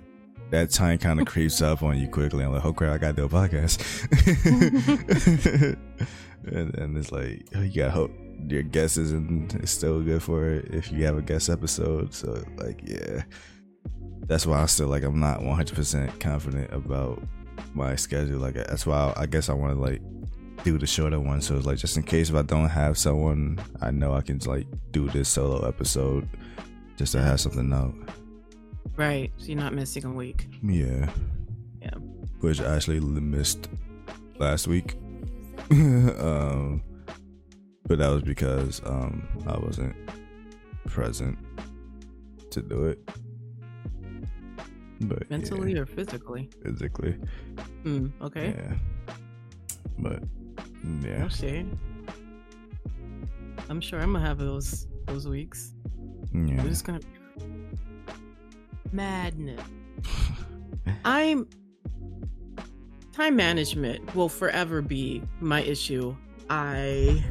[0.49, 2.43] that time kind of creeps up on you quickly.
[2.43, 3.77] I'm like, oh crap, I gotta do a podcast.
[6.51, 8.12] and, and it's like, oh, you gotta hope
[8.47, 12.12] your guest isn't is still good for it if you have a guest episode.
[12.12, 13.21] So like, yeah,
[14.21, 17.21] that's why I still like I'm not 100 percent confident about
[17.75, 18.39] my schedule.
[18.39, 20.01] Like that's why I, I guess I want to like
[20.63, 21.41] do the shorter one.
[21.41, 24.38] So it's like just in case if I don't have someone, I know I can
[24.39, 26.28] just like do this solo episode
[26.98, 27.93] just to have something out.
[28.95, 29.32] Right.
[29.38, 30.48] So you're not missing a week.
[30.62, 31.10] Yeah.
[31.82, 31.93] Yeah.
[32.41, 33.69] Which I actually missed
[34.38, 34.95] last week.
[35.72, 36.82] um,
[37.88, 39.95] but that was because um, I wasn't
[40.88, 41.38] present
[42.52, 43.00] to do it.
[45.02, 46.50] But Mentally yeah, or physically?
[46.62, 47.15] physically,
[47.86, 48.54] Mm, okay.
[48.58, 48.74] yeah.
[49.98, 50.24] But
[50.83, 51.67] yeah, No shade.
[53.69, 55.73] I'm sure I'm gonna have those those weeks.
[56.33, 56.61] yeah.
[56.61, 56.99] We're just gonna
[58.91, 59.61] madness.
[61.05, 61.47] I'm
[63.11, 66.15] time management will forever be my issue.
[66.49, 67.23] I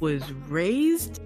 [0.00, 1.20] was raised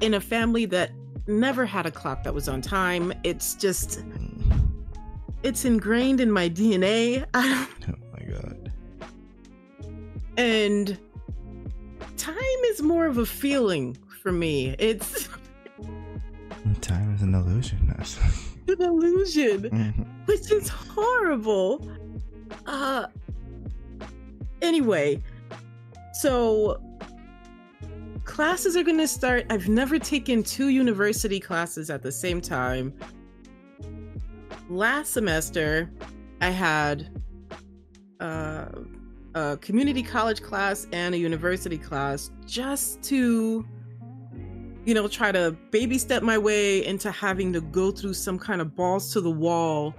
[0.00, 0.90] in a family that
[1.26, 3.12] never had a clock that was on time.
[3.22, 4.68] It's just mm.
[5.42, 7.24] it's ingrained in my DNA.
[7.34, 7.68] Oh
[8.12, 8.61] my god.
[10.36, 10.98] And
[12.16, 14.74] time is more of a feeling for me.
[14.78, 15.28] It's
[16.80, 17.78] Time is an illusion.
[18.68, 20.06] an illusion, Mhm.
[20.26, 21.86] which is horrible.
[22.66, 23.06] Uh
[24.60, 25.20] anyway,
[26.14, 26.80] so
[28.24, 29.44] classes are going to start.
[29.50, 32.94] I've never taken two university classes at the same time.
[34.70, 35.90] Last semester,
[36.40, 37.10] I had
[38.20, 38.66] uh,
[39.34, 43.66] a community college class and a university class just to,
[44.84, 48.60] you know, try to baby step my way into having to go through some kind
[48.60, 49.94] of balls to the wall,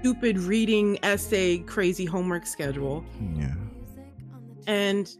[0.00, 3.04] stupid reading, essay, crazy homework schedule.
[3.36, 3.54] yeah.
[4.66, 5.14] And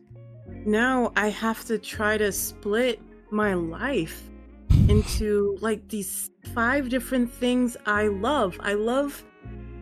[0.65, 4.23] now I have to try to split my life
[4.89, 8.57] into like these five different things I love.
[8.61, 9.23] I love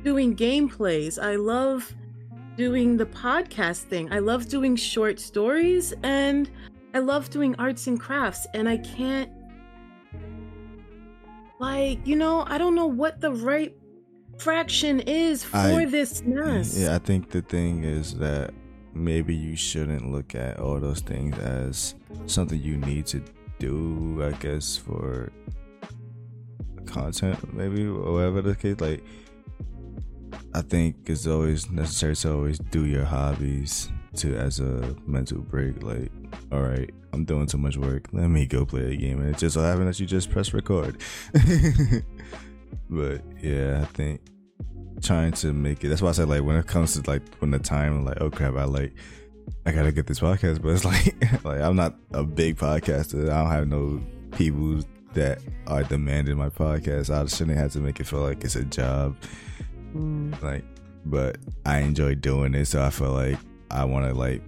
[0.03, 1.22] doing gameplays.
[1.22, 1.94] I love
[2.56, 4.12] doing the podcast thing.
[4.12, 6.50] I love doing short stories and
[6.94, 9.30] I love doing arts and crafts and I can't
[11.58, 13.74] like, you know, I don't know what the right
[14.38, 16.76] fraction is for I- this mess.
[16.76, 18.52] Yeah, I think the thing is that
[18.94, 21.94] maybe you shouldn't look at all those things as
[22.26, 23.22] something you need to
[23.58, 25.30] do, I guess, for
[26.86, 28.80] content, maybe, or whatever the case.
[28.80, 29.04] Like,
[30.55, 35.83] I think it's always necessary to always do your hobbies to as a mental break.
[35.83, 36.11] Like,
[36.51, 38.09] all right, I'm doing too much work.
[38.12, 40.53] Let me go play a game, and it just so happened that you just press
[40.53, 40.99] record.
[42.90, 44.21] but yeah, I think
[45.01, 45.88] trying to make it.
[45.88, 48.31] That's why I said like when it comes to like when the time like oh
[48.31, 48.95] crap, I like
[49.66, 53.31] I gotta get this podcast, but it's like like I'm not a big podcaster.
[53.31, 54.03] I don't have no
[54.37, 54.83] people
[55.14, 57.11] that are demanding my podcast.
[57.11, 59.16] I shouldn't have to make it feel like it's a job.
[59.94, 60.40] Mm.
[60.42, 60.64] Like,
[61.05, 63.38] but I enjoy doing it, so I feel like
[63.70, 64.42] I want to like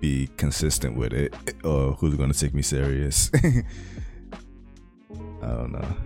[0.00, 1.34] be consistent with it.
[1.64, 3.30] Or who's gonna take me serious?
[5.42, 5.96] I don't know.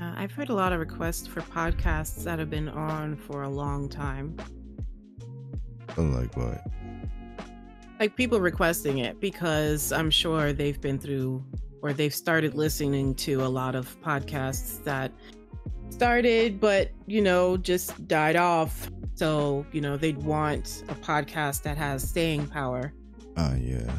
[0.00, 3.48] Uh, I've heard a lot of requests for podcasts that have been on for a
[3.48, 4.36] long time.
[5.96, 6.64] Like what?
[7.98, 11.44] Like people requesting it because I'm sure they've been through
[11.82, 15.12] or they've started listening to a lot of podcasts that
[15.90, 18.90] started but, you know, just died off.
[19.14, 22.92] So, you know, they'd want a podcast that has staying power.
[23.36, 23.92] Uh, yeah.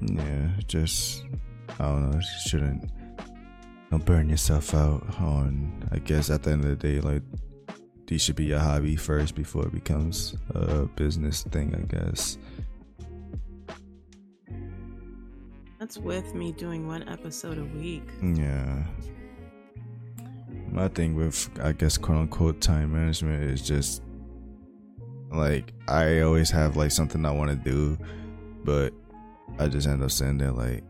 [0.00, 1.24] Yeah, just
[1.78, 2.20] I don't know.
[2.46, 2.90] Shouldn't
[3.90, 5.88] don't burn yourself out on.
[5.92, 7.22] I guess at the end of the day, like
[8.06, 11.74] these should be your hobby first before it becomes a business thing.
[11.74, 12.38] I guess.
[15.96, 18.02] With me doing one episode a week.
[18.22, 18.84] Yeah.
[20.70, 24.02] My thing with I guess quote unquote time management is just
[25.30, 27.98] like I always have like something I want to do,
[28.64, 28.92] but
[29.58, 30.84] I just end up saying there like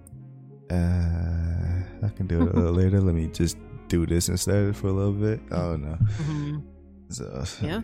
[0.71, 3.01] uh, I can do it a little later.
[3.01, 3.57] Let me just
[3.87, 5.41] do this instead for a little bit.
[5.51, 5.99] I don't know.
[6.01, 6.59] Mm-hmm.
[7.11, 7.81] So, yeah.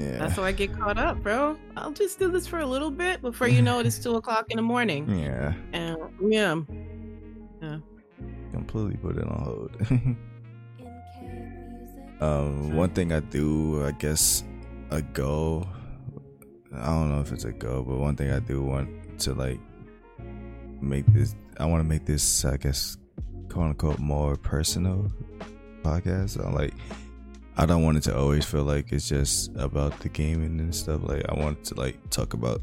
[0.00, 0.18] Yeah.
[0.18, 1.56] That's how I get caught up, bro.
[1.76, 4.46] I'll just do this for a little bit before you know it, it's two o'clock
[4.50, 5.08] in the morning.
[5.18, 5.54] Yeah.
[5.72, 6.60] And yeah.
[7.62, 7.78] Yeah.
[8.52, 9.76] Completely put it on hold.
[12.20, 14.44] um, one thing I do, I guess,
[14.90, 15.66] a goal.
[16.74, 19.60] I don't know if it's a goal, but one thing I do want to like
[20.80, 22.96] make this I want to make this, I guess,
[23.50, 25.12] quote unquote, more personal
[25.82, 26.42] podcast.
[26.42, 26.72] I like,
[27.56, 31.02] I don't want it to always feel like it's just about the gaming and stuff.
[31.02, 32.62] Like, I want to like talk about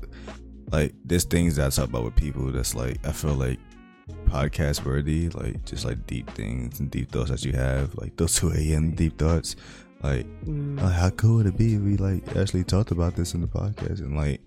[0.72, 3.60] like there's things that I talk about with people that's like I feel like
[4.26, 8.36] podcast worthy, like just like deep things and deep thoughts that you have, like those
[8.36, 8.92] two a.m.
[8.92, 9.56] deep thoughts.
[10.04, 10.80] Like, mm.
[10.80, 13.48] like, how cool would it be if we like actually talked about this in the
[13.48, 14.42] podcast and like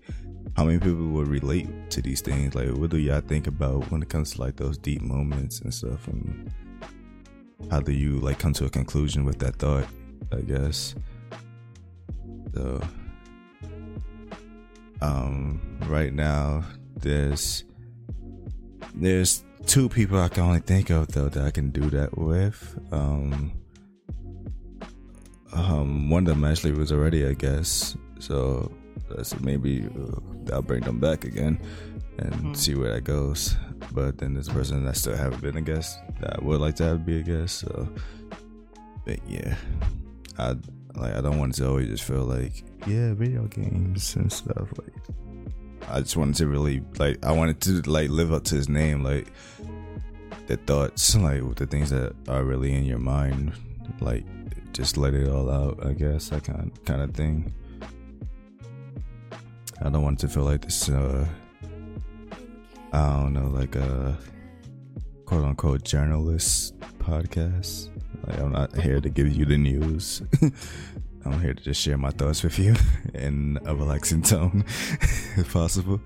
[0.55, 2.55] how many people would relate to these things?
[2.55, 5.73] Like, what do y'all think about when it comes to like those deep moments and
[5.73, 6.07] stuff?
[6.07, 6.51] And
[7.69, 9.85] how do you like come to a conclusion with that thought?
[10.31, 10.95] I guess.
[12.53, 12.81] So,
[15.01, 16.63] um, right now
[16.97, 17.63] there's
[18.95, 22.79] there's two people I can only think of though that I can do that with.
[22.91, 23.51] Um,
[25.53, 27.95] um, one of them actually was already I guess.
[28.19, 28.71] so
[29.41, 31.59] maybe uh, I'll bring them back again
[32.17, 32.53] and mm-hmm.
[32.53, 33.55] see where that goes.
[33.91, 36.85] But then this person that still haven't been a guest that I would like to
[36.85, 37.59] have be a guest.
[37.59, 37.89] So,
[39.05, 39.55] but yeah,
[40.41, 40.55] I
[40.95, 44.67] like I don't want to always just feel like yeah, video games and stuff.
[44.77, 48.67] Like I just wanted to really like I wanted to like live up to his
[48.67, 49.27] name, like
[50.47, 53.53] the thoughts, like the things that are really in your mind,
[53.99, 54.25] like
[54.73, 55.85] just let it all out.
[55.85, 57.53] I guess that kind kind of thing.
[59.83, 60.89] I don't want to feel like this.
[60.89, 61.27] Uh,
[62.93, 64.17] I don't know, like a
[65.25, 67.89] quote unquote journalist podcast.
[68.25, 70.21] Like I'm not here to give you the news.
[71.25, 72.75] I'm here to just share my thoughts with you
[73.13, 74.65] in a relaxing tone,
[75.37, 75.99] if possible.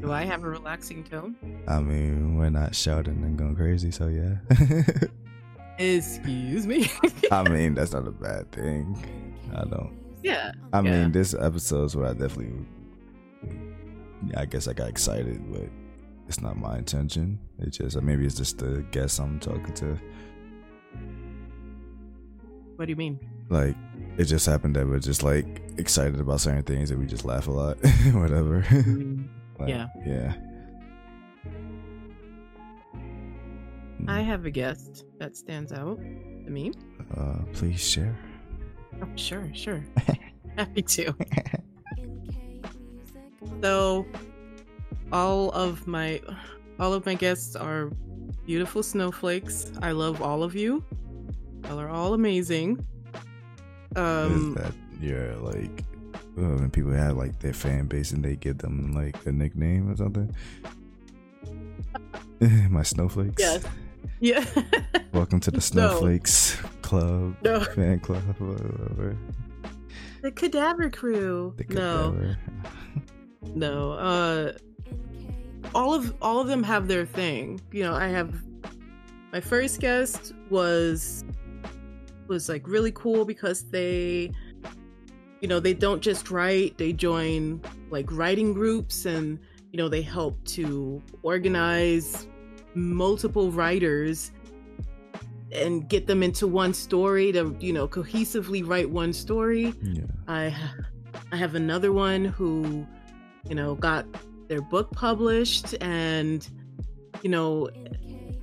[0.00, 1.36] Do I have a relaxing tone?
[1.66, 4.36] I mean, we're not shouting and going crazy, so yeah.
[5.78, 6.90] Excuse me.
[7.30, 8.96] I mean, that's not a bad thing.
[9.54, 9.96] I don't.
[10.22, 10.52] Yeah.
[10.72, 10.90] I yeah.
[10.90, 12.66] mean, this episode's where I definitely,
[14.36, 15.68] I guess I got excited, but
[16.32, 17.38] it's not my intention.
[17.58, 19.98] It just maybe it's just the guest I'm talking to.
[22.76, 23.20] What do you mean?
[23.50, 23.76] Like
[24.16, 27.48] it just happened that we're just like excited about certain things and we just laugh
[27.48, 27.76] a lot,
[28.14, 28.62] whatever.
[28.62, 29.28] Mm,
[29.58, 29.88] like, yeah.
[30.06, 30.34] Yeah.
[34.08, 36.72] I have a guest that stands out to me.
[37.14, 38.18] Uh, please share.
[39.02, 39.84] Oh, sure, sure.
[40.56, 41.14] Happy to.
[43.62, 44.06] so,
[45.12, 46.20] all of my
[46.78, 47.90] all of my guests are
[48.46, 49.70] beautiful snowflakes.
[49.82, 50.84] I love all of you.
[51.64, 52.84] Y'all are all amazing.
[53.94, 55.84] Um, Is that yeah, like
[56.38, 59.90] uh, when people have like their fan base and they give them like a nickname
[59.90, 60.34] or something?
[62.70, 63.34] my snowflakes.
[63.38, 63.64] Yes.
[64.20, 64.44] Yeah.
[65.12, 66.32] Welcome to the snowflakes.
[66.60, 67.60] So, club, No.
[67.60, 69.16] fan club, whatever.
[70.22, 71.54] The Cadaver Crew.
[71.58, 72.34] The no,
[73.54, 73.92] no.
[73.92, 74.52] Uh,
[75.74, 77.60] all of all of them have their thing.
[77.70, 78.34] You know, I have
[79.32, 81.24] my first guest was
[82.28, 84.30] was like really cool because they
[85.40, 87.60] you know they don't just write they join
[87.90, 89.38] like writing groups and
[89.72, 92.26] you know they help to organize
[92.74, 94.30] multiple writers
[95.50, 100.04] and get them into one story to you know cohesively write one story Yeah.
[100.28, 100.56] I
[101.32, 102.86] I have another one who,
[103.48, 104.06] you know, got
[104.52, 106.46] their book published and
[107.22, 107.70] you know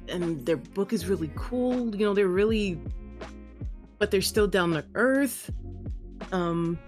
[0.07, 1.95] and their book is really cool.
[1.95, 2.81] You know, they're really
[3.99, 5.51] but they're still down to earth.
[6.31, 6.79] Um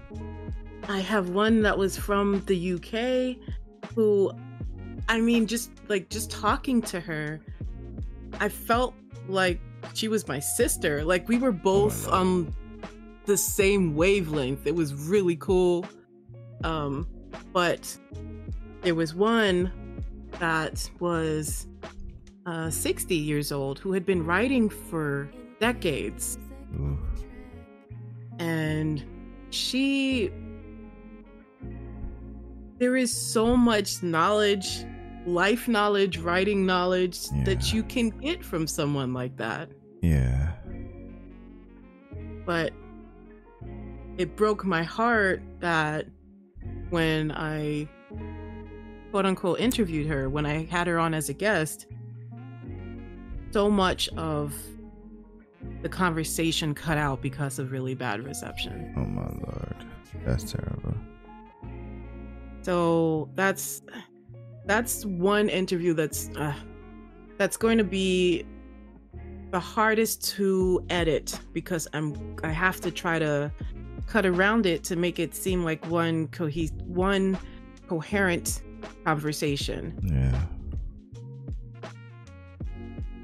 [0.89, 3.37] I have one that was from the UK
[3.93, 4.31] who
[5.07, 7.39] I mean just like just talking to her
[8.39, 8.95] I felt
[9.27, 9.59] like
[9.93, 11.03] she was my sister.
[11.05, 12.15] Like we were both Lord.
[12.15, 12.55] on
[13.27, 14.65] the same wavelength.
[14.65, 15.85] It was really cool.
[16.63, 17.07] Um,
[17.53, 17.97] but
[18.81, 19.71] there was one
[20.39, 21.67] that was
[22.45, 25.29] uh, 60 years old who had been writing for
[25.59, 26.37] decades.
[26.75, 26.97] Ooh.
[28.39, 29.03] And
[29.51, 30.31] she.
[32.79, 34.85] There is so much knowledge,
[35.27, 39.69] life knowledge, writing knowledge that you can get from someone like that.
[40.01, 40.53] Yeah.
[42.43, 42.73] but
[44.17, 46.07] it broke my heart that
[46.89, 47.87] when I
[49.11, 51.85] quote unquote interviewed her, when I had her on as a guest,
[53.51, 54.55] so much of
[55.81, 58.93] the conversation cut out because of really bad reception.
[58.97, 59.85] Oh my lord.
[60.25, 60.95] That's terrible.
[62.61, 63.81] So that's
[64.65, 66.53] that's one interview that's uh,
[67.37, 68.45] that's going to be
[69.51, 73.51] the hardest to edit because I'm I have to try to
[74.07, 77.37] cut around it to make it seem like one cohes one
[77.87, 78.61] coherent
[79.05, 79.97] conversation.
[80.03, 80.41] Yeah.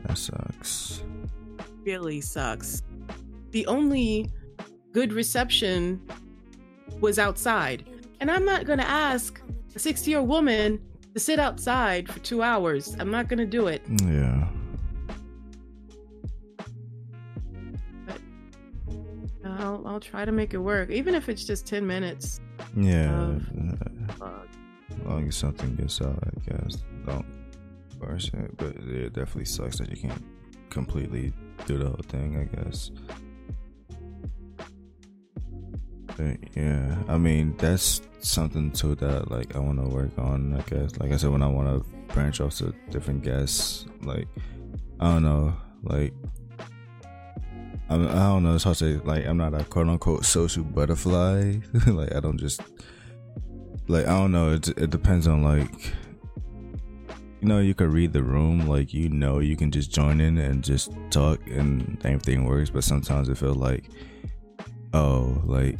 [0.05, 1.03] That sucks.
[1.85, 2.83] Really sucks.
[3.51, 4.31] The only
[4.93, 6.01] good reception
[7.01, 7.87] was outside.
[8.19, 9.41] And I'm not going to ask
[9.75, 10.81] a 60 year old woman
[11.13, 12.95] to sit outside for two hours.
[12.99, 13.81] I'm not going to do it.
[14.03, 14.47] Yeah.
[19.45, 22.39] I'll, I'll try to make it work, even if it's just 10 minutes.
[22.75, 23.13] Yeah.
[23.13, 23.77] Um,
[24.21, 24.29] uh, Uh,
[25.05, 26.77] long as something gets out, I guess.
[27.05, 27.25] Don't
[27.99, 28.57] force it.
[28.57, 30.23] But it definitely sucks that you can't
[30.69, 31.33] completely
[31.65, 32.91] do the whole thing, I guess.
[36.17, 40.55] But yeah, I mean that's something too that like I want to work on.
[40.55, 44.27] I guess, like I said, when I want to branch off to different guests, like
[44.99, 46.13] I don't know, like
[47.89, 48.55] I'm, I don't know.
[48.55, 49.05] It's hard to say.
[49.05, 51.57] Like I'm not a quote unquote social butterfly.
[51.87, 52.61] like I don't just
[53.87, 54.53] like I don't know.
[54.53, 55.93] It it depends on like
[57.41, 58.67] you know you could read the room.
[58.67, 62.69] Like you know you can just join in and just talk and everything works.
[62.69, 63.89] But sometimes it feels like
[64.93, 65.77] oh like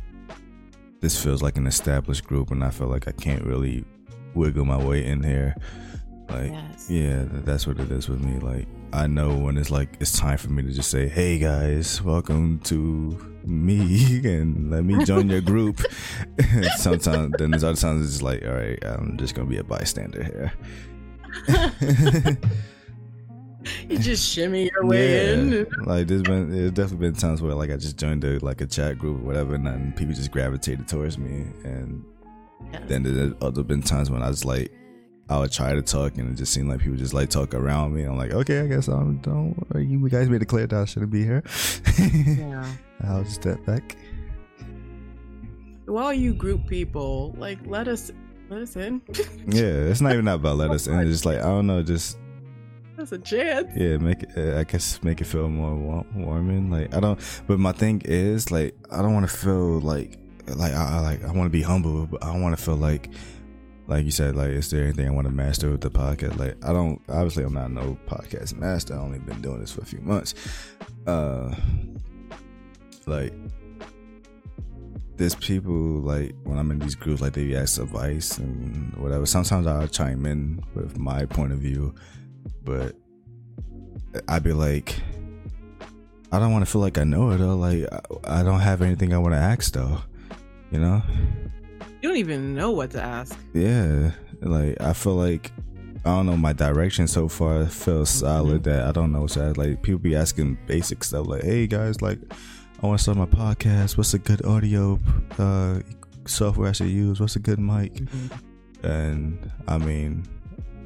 [1.01, 3.85] this feels like an established group and I feel like I can't really
[4.33, 5.55] wiggle my way in here.
[6.29, 6.89] Like yes.
[6.89, 8.39] yeah, that's what it is with me.
[8.39, 12.01] Like, I know when it's like it's time for me to just say, "Hey guys,
[12.01, 15.81] welcome to me," and let me join your group.
[16.77, 19.63] Sometimes, then there's other times it's just like, "All right, I'm just gonna be a
[19.63, 20.53] bystander here."
[23.89, 25.67] you just shimmy your way in.
[25.85, 28.65] like there's been there's definitely been times where like I just joined a like a
[28.65, 32.03] chat group or whatever, and then people just gravitated towards me, and
[32.71, 32.81] Yes.
[32.87, 34.71] then there's other been times when I was like,
[35.29, 37.93] I would try to talk, and it just seemed like people just like talk around
[37.93, 38.03] me.
[38.03, 39.85] I'm like, okay, I guess I'm don't worry.
[39.85, 41.43] You guys made it clear that I shouldn't be here.
[41.99, 42.65] yeah.
[43.03, 43.97] I'll just step back.
[45.85, 48.11] While you group people, like let us
[48.49, 49.01] let us in.
[49.47, 50.99] Yeah, it's not even about let us in.
[50.99, 52.17] It's just like I don't know, just
[52.97, 53.67] That's a chance.
[53.75, 54.55] yeah, make it.
[54.57, 56.69] I guess make it feel more warm, warming.
[56.71, 57.19] Like I don't.
[57.47, 60.17] But my thing is like I don't want to feel like
[60.55, 63.09] like I I- like I want to be humble, but I want to feel like
[63.87, 66.37] like you said like is there anything I want to master with the podcast?
[66.37, 67.01] Like I don't.
[67.09, 68.93] Obviously, I'm not no podcast master.
[68.93, 70.33] I only been doing this for a few months.
[71.05, 71.55] Uh,
[73.05, 73.33] like
[75.15, 79.25] there's people like when I'm in these groups, like they ask advice and whatever.
[79.25, 81.95] Sometimes I'll chime in with my point of view,
[82.63, 82.95] but
[84.27, 84.95] I'd be like,
[86.31, 87.55] I don't want to feel like I know it though.
[87.55, 87.85] Like
[88.25, 89.99] I don't have anything I want to ask though,
[90.71, 91.01] you know?
[92.07, 93.37] You don't even know what to ask.
[93.53, 95.51] Yeah, like I feel like
[96.05, 98.25] I don't know my direction so far feels Mm-hmm.
[98.25, 102.01] solid that I don't know so like people be asking basic stuff like hey guys
[102.01, 102.19] like
[102.81, 104.97] I want to start my podcast what's a good audio
[105.37, 105.81] uh
[106.25, 108.39] software I should use what's a good mic Mhm.
[108.83, 110.23] and I mean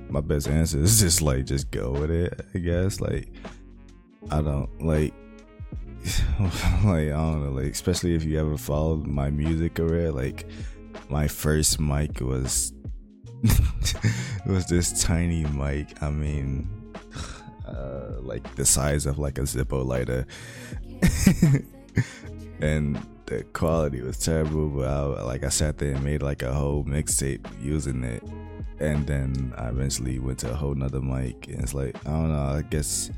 [0.10, 3.28] my best answer is just like just go with it I guess like
[4.32, 5.14] I don't like
[6.84, 10.48] like I don't know like especially if you ever followed my music career like
[11.10, 12.74] my first mic was
[13.44, 16.02] it was this tiny mic.
[16.02, 16.70] I mean
[17.68, 20.26] uh like the size of like a Zippo lighter.
[22.62, 26.54] And the quality was terrible but I, like I sat there and made like a
[26.54, 28.24] whole mixtape using it.
[28.80, 32.32] And then I eventually went to a whole nother mic and it's like I don't
[32.32, 33.10] know I guess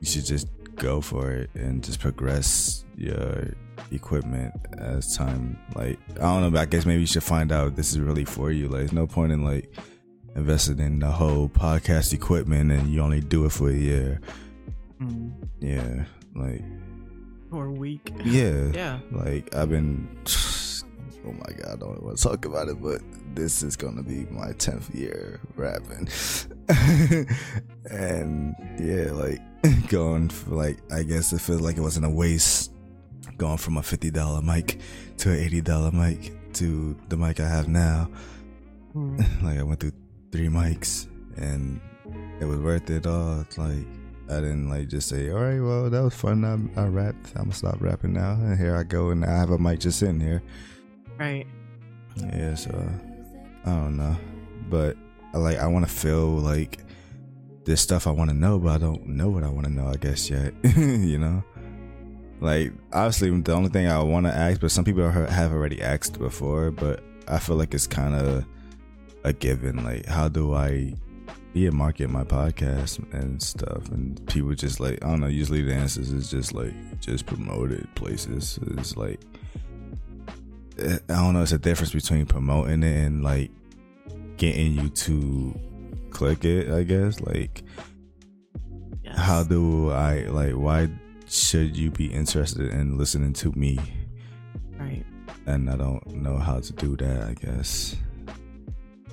[0.00, 3.54] you should just go for it and just progress your
[3.90, 7.76] equipment as time like I don't know but I guess maybe you should find out
[7.76, 8.68] this is really for you.
[8.68, 9.72] Like there's no point in like
[10.36, 14.20] investing in the whole podcast equipment and you only do it for a year.
[15.00, 15.32] Mm.
[15.60, 16.04] yeah
[16.34, 16.62] like
[17.52, 18.12] Or a week.
[18.24, 18.70] yeah.
[18.74, 18.98] Yeah.
[19.12, 20.08] like I've been
[21.26, 23.00] oh my god I don't want to talk about it but
[23.34, 26.08] this is gonna be my 10th year rapping.
[27.90, 29.40] And yeah like
[29.88, 32.72] going for like I guess it feels like it wasn't a waste
[33.36, 34.78] going from a $50 mic
[35.18, 38.08] to an $80 mic to the mic I have now
[38.94, 39.18] Mm.
[39.42, 39.92] like I went through
[40.30, 41.80] three mics and
[42.40, 43.40] it was worth it all.
[43.40, 43.86] It's like
[44.30, 46.44] I didn't like just say, all right, well that was fun.
[46.44, 47.32] I, I rapped.
[47.34, 48.32] I'm gonna stop rapping now.
[48.32, 50.42] And here I go, and I have a mic just sitting here.
[51.18, 51.46] Right.
[52.16, 52.70] Yeah, so
[53.66, 54.16] I don't know,
[54.70, 54.96] but
[55.32, 56.78] I like I want to feel like
[57.64, 59.88] there's stuff I want to know, but I don't know what I want to know.
[59.88, 61.42] I guess yet, you know.
[62.44, 66.18] Like obviously, the only thing I want to ask, but some people have already asked
[66.18, 68.44] before, but I feel like it's kind of
[69.24, 69.82] a given.
[69.82, 70.94] Like, how do I
[71.54, 73.88] yeah market my podcast and stuff?
[73.88, 75.26] And people just like I don't know.
[75.28, 78.58] Usually the answers is just like just promote it places.
[78.76, 79.20] It's like
[80.78, 81.42] eh, I don't know.
[81.42, 83.50] It's a difference between promoting it and like
[84.36, 85.58] getting you to
[86.10, 86.70] click it.
[86.70, 87.62] I guess like
[89.02, 89.18] Yes.
[89.18, 90.88] how do I like why
[91.26, 93.78] should you be interested in listening to me?
[94.78, 95.04] Right.
[95.46, 97.22] And I don't know how to do that.
[97.22, 97.96] I guess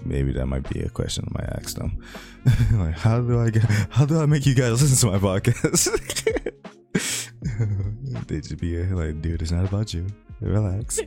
[0.06, 2.04] maybe that might be a question I might ask them.
[2.74, 3.64] like how do I get?
[3.90, 5.90] How do I make you guys listen to my podcast?
[8.28, 10.08] they just be like, dude, it's not about you.
[10.42, 11.00] Relax.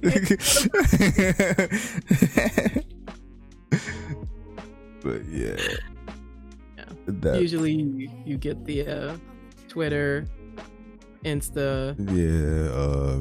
[5.03, 5.57] but yeah.
[7.23, 7.35] Yeah.
[7.35, 9.17] Usually you, you get the uh,
[9.69, 10.27] Twitter,
[11.25, 13.21] Insta, yeah, uh,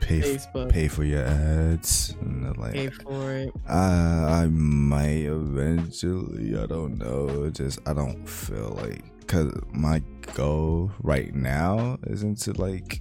[0.00, 3.52] pay f- Facebook, pay for your ads and like pay for it.
[3.68, 6.56] I I might eventually.
[6.58, 7.50] I don't know.
[7.50, 10.00] Just I don't feel like because my
[10.34, 13.00] goal right now isn't to like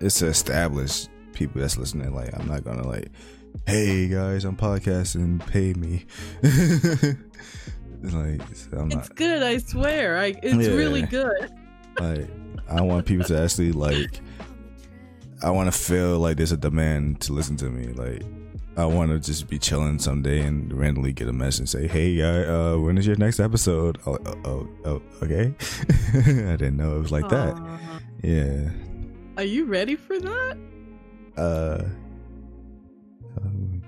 [0.00, 2.14] it's to establish people that's listening.
[2.14, 3.10] Like I'm not gonna like,
[3.66, 6.04] hey guys, I'm podcasting, pay me.
[6.42, 7.14] It's
[8.12, 8.40] like
[8.78, 10.18] I'm It's not good, I swear.
[10.18, 10.74] I it's Yeah.
[10.74, 11.50] really good.
[11.98, 12.28] like
[12.68, 14.20] I want people to actually like.
[15.42, 17.92] I want to feel like there's a demand to listen to me.
[17.92, 18.22] Like
[18.76, 22.16] I want to just be chilling someday and randomly get a message and say, "Hey,
[22.18, 25.54] guy, uh, when is your next episode?" Oh, oh, oh, oh okay.
[26.14, 27.56] I didn't know it was like that.
[28.22, 28.68] Yeah.
[29.38, 30.58] Are you ready for that?
[31.38, 31.84] Uh.
[33.42, 33.82] um,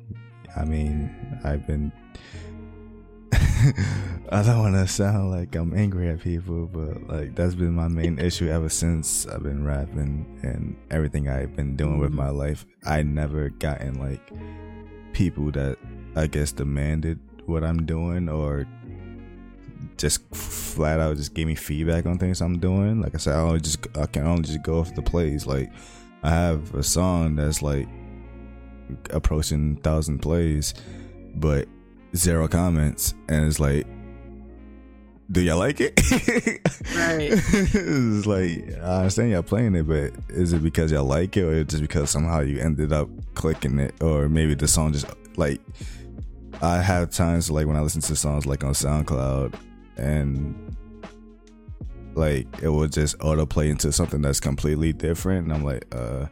[0.56, 1.14] I mean,
[1.44, 1.92] I've been.
[4.30, 7.88] I don't want to sound like I'm angry at people, but like that's been my
[7.88, 12.18] main issue ever since I've been rapping and everything I've been doing with mm-hmm.
[12.18, 12.66] my life.
[12.84, 14.20] I never gotten like
[15.12, 15.78] people that
[16.14, 18.66] I guess demanded what I'm doing or
[19.96, 23.00] just flat out just gave me feedback on things I'm doing.
[23.00, 25.46] Like I said, I only just I can only just go off the plays.
[25.46, 25.72] Like
[26.22, 27.88] I have a song that's like
[29.10, 30.74] approaching thousand plays,
[31.34, 31.66] but
[32.16, 33.86] zero comments, and it's like,
[35.30, 35.92] do y'all like it?
[36.96, 37.30] Right.
[37.32, 41.64] it's like I understand y'all playing it, but is it because y'all like it, or
[41.64, 45.06] just because somehow you ended up clicking it, or maybe the song just
[45.36, 45.60] like
[46.60, 49.54] I have times like when I listen to songs like on SoundCloud
[49.96, 50.76] and
[52.14, 56.26] like it will just autoplay into something that's completely different and I'm like, uh,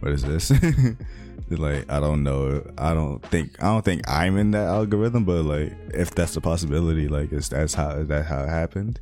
[0.00, 0.50] what is this?
[1.56, 2.62] like I don't know.
[2.76, 6.40] I don't think I don't think I'm in that algorithm, but like if that's a
[6.40, 9.00] possibility, like is that's how is that how it happened?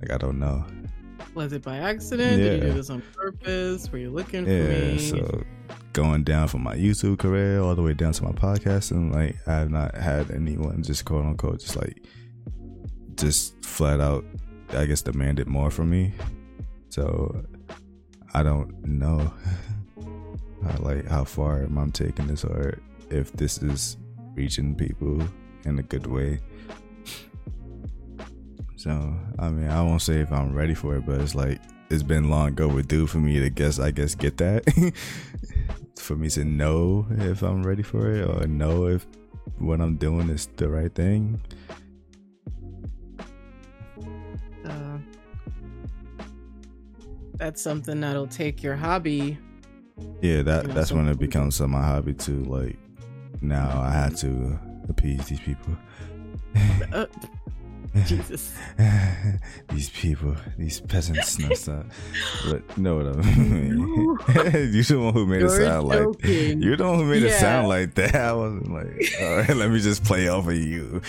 [0.00, 0.64] Like I don't know.
[1.34, 2.36] Was it by accident?
[2.36, 3.90] Did you do this on purpose?
[3.90, 4.98] Were you looking for Yeah, me?
[4.98, 5.42] so
[5.92, 9.36] going down from my YouTube career all the way down to my podcast, and like
[9.46, 12.04] I have not had anyone just quote unquote just like
[13.16, 14.24] just flat out,
[14.70, 16.12] I guess, demanded more from me.
[16.90, 17.44] So
[18.32, 19.32] I don't know
[20.64, 22.78] how, like how far I'm taking this or
[23.10, 23.96] if this is
[24.34, 25.22] reaching people
[25.64, 26.40] in a good way.
[28.76, 31.60] So I mean, I won't say if I'm ready for it, but it's like
[31.90, 33.78] it's been long overdue for me to guess.
[33.78, 34.64] I guess get that
[35.98, 39.06] for me to know if I'm ready for it or know if
[39.58, 41.40] what I'm doing is the right thing.
[44.64, 44.98] Uh,
[47.36, 49.38] that's something that'll take your hobby.
[50.20, 52.44] Yeah, that that's when it becomes my hobby too.
[52.44, 52.78] Like
[53.40, 55.76] now, I had to appease these people.
[56.92, 57.06] uh,
[58.06, 58.52] Jesus.
[59.68, 61.86] these people, these peasants, no stuff.
[62.50, 63.78] But know what I mean?
[64.72, 66.58] you're the one who made you're it sound joking.
[66.58, 67.28] like you're the one who made yeah.
[67.28, 68.16] it sound like that.
[68.16, 71.00] I wasn't like, all right, let me just play off of you.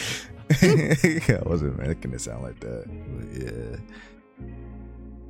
[0.61, 2.85] I wasn't making it sound like that.
[2.85, 3.77] But yeah.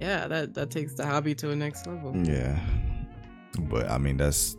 [0.02, 2.16] Yeah, that that takes the hobby to a next level.
[2.18, 2.60] Yeah.
[3.60, 4.58] But I mean that's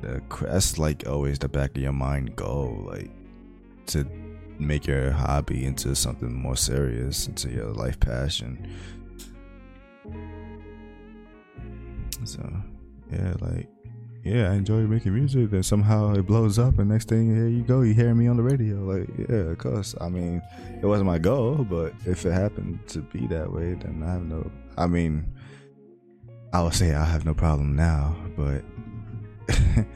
[0.00, 3.10] the that's like always the back of your mind goal, like
[3.86, 4.06] to
[4.58, 8.68] make your hobby into something more serious, into your life passion.
[12.24, 12.40] So,
[13.10, 13.68] yeah, like,
[14.22, 15.50] yeah, I enjoy making music.
[15.50, 18.36] Then somehow it blows up, and next thing, here you go, you hear me on
[18.36, 18.76] the radio.
[18.76, 19.94] Like, yeah, of course.
[20.00, 20.40] I mean,
[20.80, 24.22] it wasn't my goal, but if it happened to be that way, then I have
[24.22, 24.50] no.
[24.78, 25.26] I mean,
[26.52, 28.62] I would say I have no problem now, but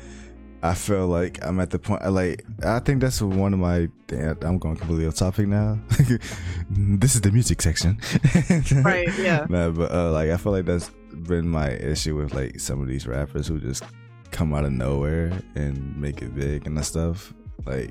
[0.63, 2.11] I feel like I'm at the point.
[2.11, 3.89] Like I think that's one of my.
[4.11, 5.79] I'm going completely off topic now.
[6.71, 8.01] this is the music section.
[8.83, 9.09] right.
[9.19, 9.47] Yeah.
[9.49, 10.91] Nah, but uh, like I feel like that's
[11.29, 13.85] been my issue with like some of these rappers who just
[14.31, 17.35] come out of nowhere and make it big and that stuff.
[17.67, 17.91] Like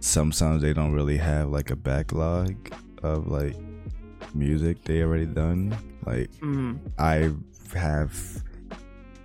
[0.00, 2.56] sometimes they don't really have like a backlog
[3.02, 3.56] of like
[4.34, 5.76] music they already done.
[6.04, 6.78] Like mm.
[6.98, 7.32] I
[7.74, 8.42] have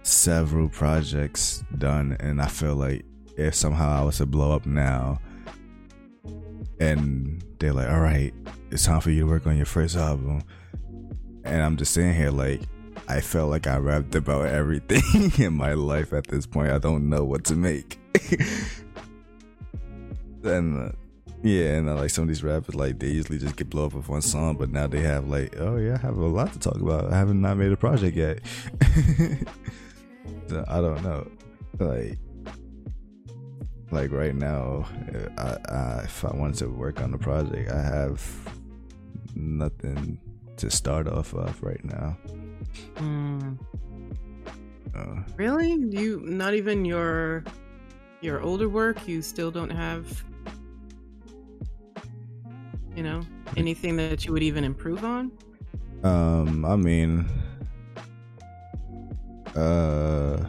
[0.04, 3.06] several projects done, and I feel like
[3.38, 5.20] if somehow I was to blow up now,
[6.80, 8.34] and they're like, "All right,
[8.72, 10.44] it's time for you to work on your first album,"
[11.44, 12.62] and I'm just sitting here like,
[13.08, 16.72] I felt like I rapped about everything in my life at this point.
[16.72, 18.00] I don't know what to make.
[20.44, 20.92] and uh,
[21.44, 23.94] yeah, and uh, like some of these rappers, like they usually just get blow up
[23.94, 26.60] with one song, but now they have like, oh yeah, I have a lot to
[26.60, 27.12] talk about.
[27.12, 28.40] I haven't not made a project yet.
[30.48, 31.28] so I don't know,
[31.80, 32.20] like,
[33.90, 34.88] like right now,
[35.38, 38.22] I, I, if I wanted to work on the project, I have
[39.36, 40.20] nothing
[40.58, 42.18] to start off of right now.
[42.96, 43.58] Mm.
[44.96, 45.72] Uh, really?
[45.72, 47.44] You not even your
[48.22, 49.08] your older work?
[49.08, 50.24] You still don't have
[52.96, 53.22] you know,
[53.58, 55.32] anything that you would even improve on?
[56.04, 57.26] Um, I mean,
[59.56, 60.46] uh,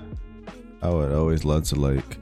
[0.80, 2.18] I would always love to like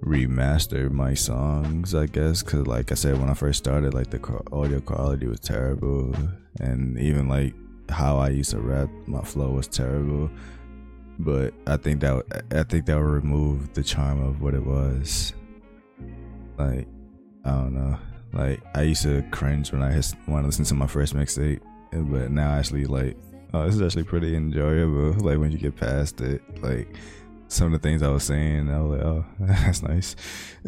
[0.00, 4.20] remaster my songs, I guess, because like I said, when I first started, like the
[4.52, 6.14] audio quality was terrible,
[6.60, 7.54] and even like
[7.88, 10.30] how I used to rap, my flow was terrible.
[11.20, 15.32] But I think that I think that would remove the charm of what it was.
[16.58, 16.86] Like
[17.44, 17.98] I don't know.
[18.38, 19.92] Like I used to cringe when I
[20.28, 21.60] want to listen to my first mixtape,
[21.90, 23.16] but now actually like,
[23.52, 25.08] oh, this is actually pretty enjoyable.
[25.24, 26.94] Like when you get past it, like
[27.48, 30.14] some of the things I was saying, I was like, oh, that's nice.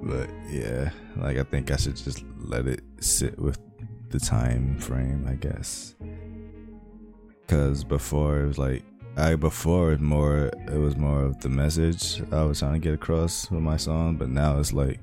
[0.00, 3.58] but yeah, like I think I should just let it sit with
[4.10, 5.96] the time frame, I guess.
[7.48, 8.84] Cause before it was like
[9.16, 12.94] I before it more it was more of the message I was trying to get
[12.94, 15.00] across with my song, but now it's like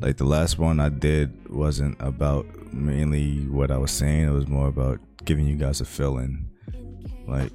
[0.00, 4.28] like the last one I did wasn't about mainly what I was saying.
[4.28, 6.48] It was more about giving you guys a feeling.
[7.26, 7.52] Like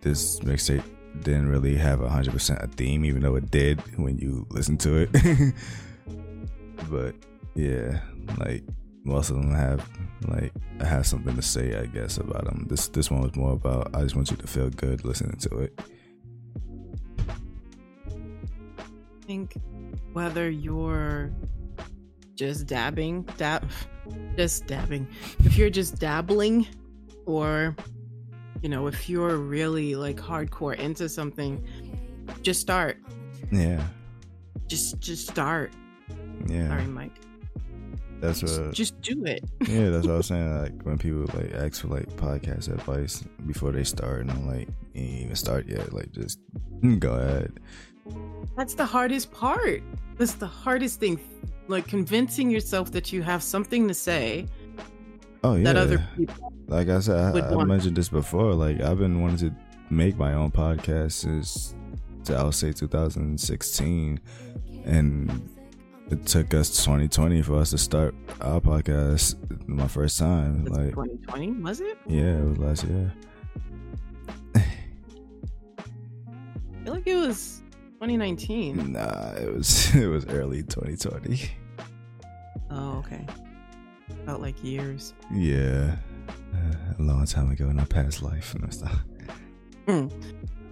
[0.00, 0.84] this mixtape
[1.22, 4.76] didn't really have a hundred percent a theme, even though it did when you listen
[4.78, 5.10] to it.
[6.90, 7.14] but
[7.54, 8.00] yeah,
[8.38, 8.64] like
[9.04, 9.88] most of them have
[10.26, 12.66] like I have something to say, I guess, about them.
[12.68, 15.58] This this one was more about I just want you to feel good listening to
[15.58, 15.80] it.
[17.28, 19.56] I think
[20.12, 21.32] whether you're
[22.36, 23.68] just dabbing, dab,
[24.36, 25.08] just dabbing.
[25.40, 26.66] If you're just dabbling,
[27.24, 27.74] or
[28.62, 31.64] you know, if you're really like hardcore into something,
[32.42, 32.98] just start.
[33.50, 33.84] Yeah.
[34.66, 35.72] Just just start.
[36.46, 36.68] Yeah.
[36.68, 37.12] Sorry, Mike.
[38.20, 38.72] That's just, what.
[38.72, 39.44] Just do it.
[39.68, 40.58] yeah, that's what I was saying.
[40.58, 44.68] Like when people like ask for like podcast advice before they start, and I'm like,
[44.94, 45.92] you ain't even start yet.
[45.92, 46.38] Like, just
[46.98, 47.60] go ahead.
[48.56, 49.82] That's the hardest part.
[50.16, 51.20] That's the hardest thing
[51.68, 54.46] like convincing yourself that you have something to say
[55.44, 55.64] Oh yeah.
[55.64, 58.52] that other people like I said, I, I mentioned this before.
[58.54, 59.56] Like I've been wanting to
[59.88, 61.74] make my own podcast since
[62.28, 64.20] I'll say 2016,
[64.84, 65.48] and
[66.10, 69.36] it took us 2020 for us to start our podcast.
[69.68, 73.12] My first time, was like 2020 was it yeah, it was last year.
[74.56, 74.60] i
[76.84, 77.62] feel like it was
[78.00, 81.50] 2019 Nah, it was it was early 2020.
[82.70, 83.26] oh okay
[84.24, 85.96] felt like years Yeah,
[86.98, 89.04] a long time ago in our past life and stuff.
[89.86, 90.10] Mm.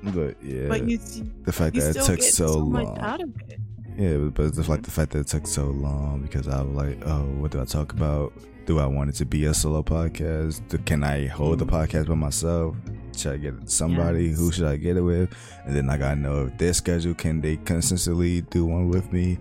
[0.03, 0.99] But yeah, but you
[1.45, 2.99] the fact that it took so, so long.
[2.99, 3.61] out of it
[3.97, 6.75] Yeah, but, but it's like the fact that it took so long because I was
[6.75, 8.33] like, oh, what do I talk about?
[8.67, 10.85] Do I want it to be a solo podcast?
[10.85, 12.77] Can I hold the podcast by myself?
[13.17, 14.31] Should I get somebody?
[14.33, 15.33] Who should I get it with?
[15.67, 19.39] And then I gotta know if their schedule can they consistently do one with me.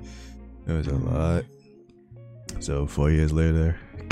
[0.68, 1.14] It was a Mhm.
[1.14, 1.44] lot.
[2.60, 3.76] So four years later,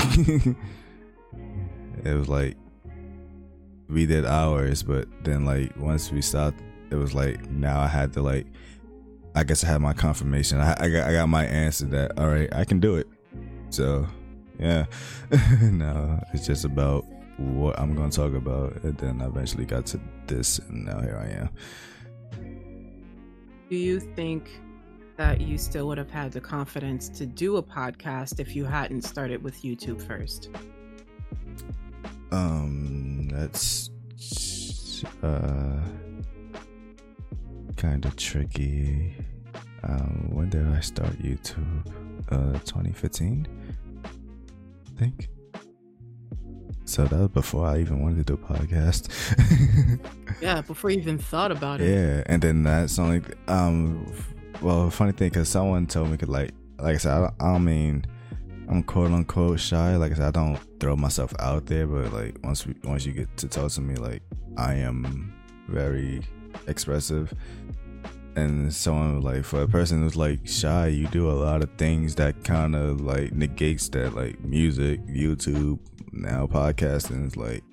[2.04, 2.56] it was like
[3.88, 6.58] we did hours, but then like once we stopped,
[6.90, 8.46] it was like now I had to like
[9.34, 10.58] I guess I had my confirmation.
[10.58, 13.06] I, I got I got my answer that all right, I can do it.
[13.70, 14.06] So
[14.58, 14.84] yeah,
[15.62, 17.06] no, it's just about
[17.38, 21.16] what I'm gonna talk about, and then I eventually got to this, and now here
[21.20, 21.48] I am.
[23.70, 24.50] do you think
[25.16, 29.02] that you still would have had the confidence to do a podcast if you hadn't
[29.02, 30.50] started with youtube first
[32.30, 33.90] Um, that's
[35.22, 35.80] uh
[37.76, 39.14] kind of tricky.
[39.82, 41.86] Um, when did I start YouTube?
[42.30, 43.48] Uh, 2015,
[44.04, 45.28] I think.
[46.84, 49.08] So that was before I even wanted to do a podcast.
[50.40, 54.12] yeah before you even thought about it Yeah, and then that's only um.
[54.60, 57.52] Well, funny thing, cause someone told me, cause like, like I said, I don't, I
[57.52, 58.04] don't mean
[58.68, 59.96] I'm quote unquote shy.
[59.96, 63.12] Like I said, I don't throw myself out there, but like once we, once you
[63.12, 64.22] get to talk to me, like
[64.56, 65.34] I am
[65.68, 66.22] very
[66.66, 67.32] expressive.
[68.34, 72.14] And someone like, for a person who's like shy, you do a lot of things
[72.14, 75.78] that kind of like negates that, like music, YouTube,
[76.12, 77.26] now podcasting.
[77.26, 77.64] Is like,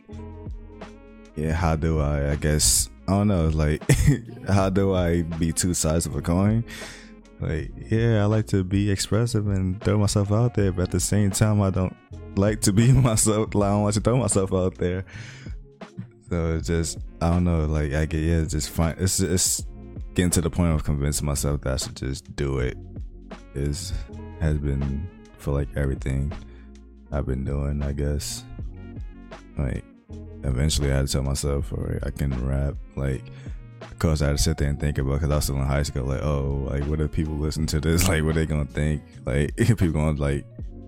[1.36, 2.32] yeah, how do I?
[2.32, 3.48] I guess I don't know.
[3.48, 3.84] Like,
[4.48, 6.64] how do I be two sides of a coin?
[7.40, 11.00] Like, yeah, I like to be expressive and throw myself out there, but at the
[11.00, 11.96] same time, I don't
[12.36, 13.56] like to be myself.
[13.56, 15.06] Like, I don't want to throw myself out there.
[16.30, 17.66] So it's just, I don't know.
[17.66, 18.96] Like, I get, yeah, just fine.
[19.00, 19.66] It's it's
[20.14, 22.78] getting to the point of convincing myself that I should just do it.
[23.56, 23.94] Is
[24.42, 26.32] has been for like everything
[27.12, 27.82] I've been doing.
[27.82, 28.44] I guess,
[29.58, 29.84] like,
[30.44, 32.76] eventually I had to tell myself, all right, I can rap.
[32.96, 33.24] Like,
[33.90, 35.84] because I had to sit there and think about, because I was still in high
[35.84, 38.08] school, like, oh, like, what if people listen to this?
[38.08, 39.02] Like, what are they gonna think?
[39.26, 40.46] Like, people gonna, like,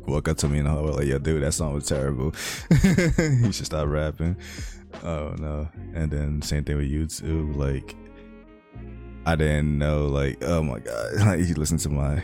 [0.07, 2.33] walk up to me and I'm like, yo, dude, that song was terrible.
[3.17, 4.35] you should stop rapping.
[5.03, 5.69] Oh, no.
[5.93, 7.55] And then, same thing with YouTube.
[7.55, 7.95] Like,
[9.25, 11.13] I didn't know, like, oh my God.
[11.15, 12.21] Like, you listen to my,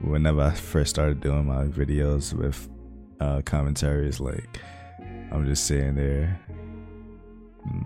[0.00, 2.68] whenever I first started doing my videos with
[3.20, 4.60] uh, commentaries, like,
[5.30, 6.40] I'm just sitting there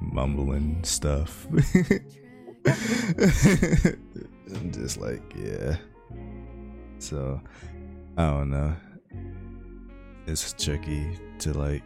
[0.01, 1.47] mumbling stuff.
[4.55, 5.77] I'm just like, yeah.
[6.99, 7.41] So,
[8.17, 8.75] I don't know.
[10.27, 11.83] It's tricky to like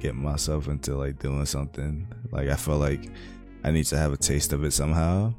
[0.00, 2.06] get myself into like doing something.
[2.30, 3.10] Like I feel like
[3.64, 5.32] I need to have a taste of it somehow.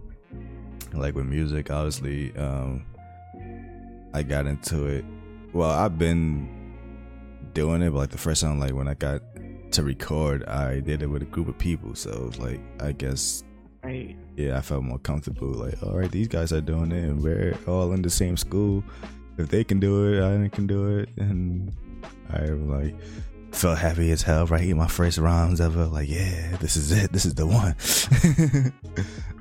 [0.93, 2.85] Like with music, obviously, um
[4.13, 5.05] I got into it.
[5.53, 6.58] Well, I've been
[7.53, 9.21] doing it, but like the first time like when I got
[9.71, 11.95] to record, I did it with a group of people.
[11.95, 13.43] So like I guess
[13.83, 15.49] right yeah, I felt more comfortable.
[15.49, 18.83] Like, all right, these guys are doing it, and we're all in the same school.
[19.37, 21.75] If they can do it, I can do it, and
[22.31, 22.95] I am like
[23.51, 24.45] felt happy as hell.
[24.45, 25.85] Writing my first rhymes ever.
[25.85, 27.11] Like, yeah, this is it.
[27.11, 27.75] This is the one.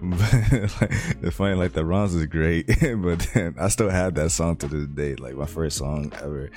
[0.03, 4.31] but like, the funny, like the rhymes is great, but then I still have that
[4.31, 5.15] song to this day.
[5.17, 6.51] Like my first song ever.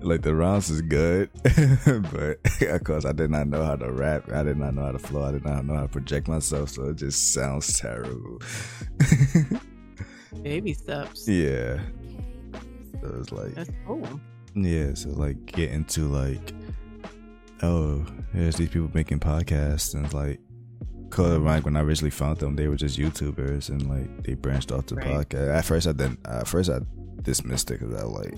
[0.00, 4.30] Like the rhymes is good, but of course I did not know how to rap.
[4.32, 5.24] I did not know how to flow.
[5.24, 6.70] I did not know how to project myself.
[6.70, 8.40] So it just sounds terrible.
[10.42, 11.80] baby steps yeah.
[13.02, 14.20] So it's like that's cool
[14.54, 16.52] yeah, so like get into like
[17.62, 18.04] oh,
[18.34, 20.40] there's these people making podcasts and it's like
[21.10, 24.70] cause like when I originally found them they were just YouTubers and like they branched
[24.72, 25.06] off to Right.
[25.28, 25.54] podcast.
[25.54, 26.78] At first I didn't at first I
[27.22, 28.34] dismissed it because I like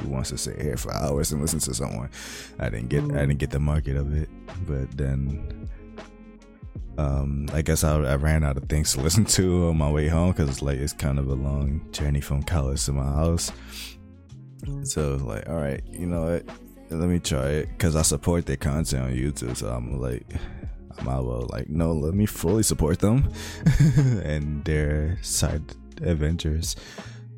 [0.00, 2.10] who wants to sit here for hours and listen to someone.
[2.58, 3.20] I didn't get I Mm.
[3.28, 4.28] didn't get the market of it.
[4.66, 5.68] But then
[6.98, 10.08] um I guess I, I ran out of things to listen to on my way
[10.08, 13.50] home because it's like it's kind of a long journey from college to my house
[14.64, 14.86] Mm.
[14.86, 16.46] So like, all right, you know what?
[16.94, 19.56] Let me try it because I support their content on YouTube.
[19.56, 20.24] So I'm like,
[20.98, 23.32] I might well like, no, let me fully support them
[24.24, 25.62] and their side
[26.02, 26.76] adventures.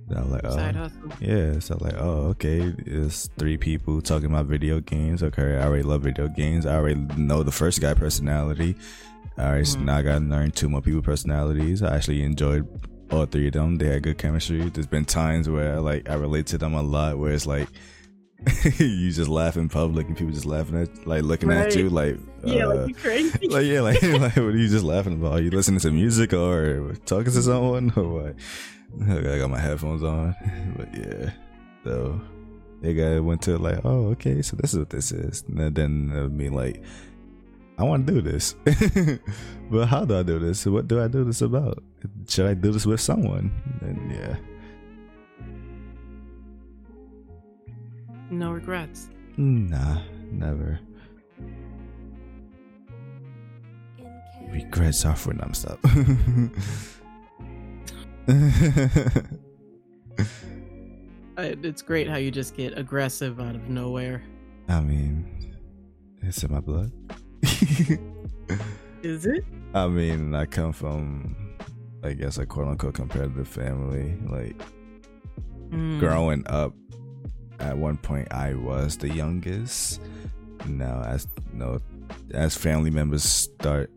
[0.08, 1.10] And I'm like, oh, Side hustle.
[1.20, 1.58] yeah.
[1.58, 2.74] So like, oh, okay.
[2.78, 5.22] It's three people talking about video games.
[5.22, 6.66] Okay, I already love video games.
[6.66, 8.76] I already know the first guy personality.
[9.38, 9.64] All right, mm-hmm.
[9.64, 11.82] so now I gotta learn two more people personalities.
[11.82, 12.66] I actually enjoyed
[13.10, 13.76] all three of them.
[13.76, 14.68] They had good chemistry.
[14.70, 17.68] There's been times where like I relate to them a lot, where it's like
[18.78, 21.66] you just laugh in public and people just laughing at, like looking right.
[21.66, 23.48] at you, like yeah, uh, like crazy.
[23.48, 25.32] Like yeah, like like what are you just laughing about?
[25.32, 28.34] Are you listening to music or talking to someone or what?
[29.08, 30.34] I got my headphones on,
[30.76, 31.30] but yeah,
[31.82, 32.20] so
[32.82, 36.12] they got went to like, oh, okay, so this is what this is, and then
[36.14, 36.82] I mean like.
[37.78, 38.54] I want to do this,
[39.70, 40.64] but how do I do this?
[40.64, 41.84] What do I do this about?
[42.26, 43.52] Should I do this with someone?
[43.82, 44.36] And yeah,
[48.30, 49.08] No regrets.
[49.36, 50.00] Nah,
[50.30, 50.78] never.
[54.50, 55.78] Regrets are for them stop.
[61.38, 64.22] it's great how you just get aggressive out of nowhere.
[64.68, 65.54] I mean,
[66.22, 66.92] it's in my blood.
[69.02, 69.44] Is it?
[69.74, 71.36] I mean, I come from,
[72.02, 74.16] I guess, a quote unquote competitive family.
[74.28, 74.60] Like,
[75.70, 76.00] mm.
[76.00, 76.74] growing up,
[77.60, 80.00] at one point I was the youngest.
[80.66, 81.80] Now, as you know,
[82.32, 83.90] as family members start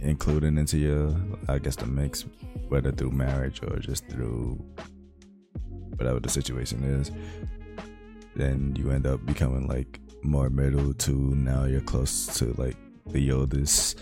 [0.00, 1.14] including into your,
[1.48, 2.26] I guess, the mix,
[2.68, 4.62] whether through marriage or just through
[5.96, 7.10] whatever the situation is,
[8.36, 13.32] then you end up becoming like more middle to now you're close to like the
[13.32, 13.98] oldest.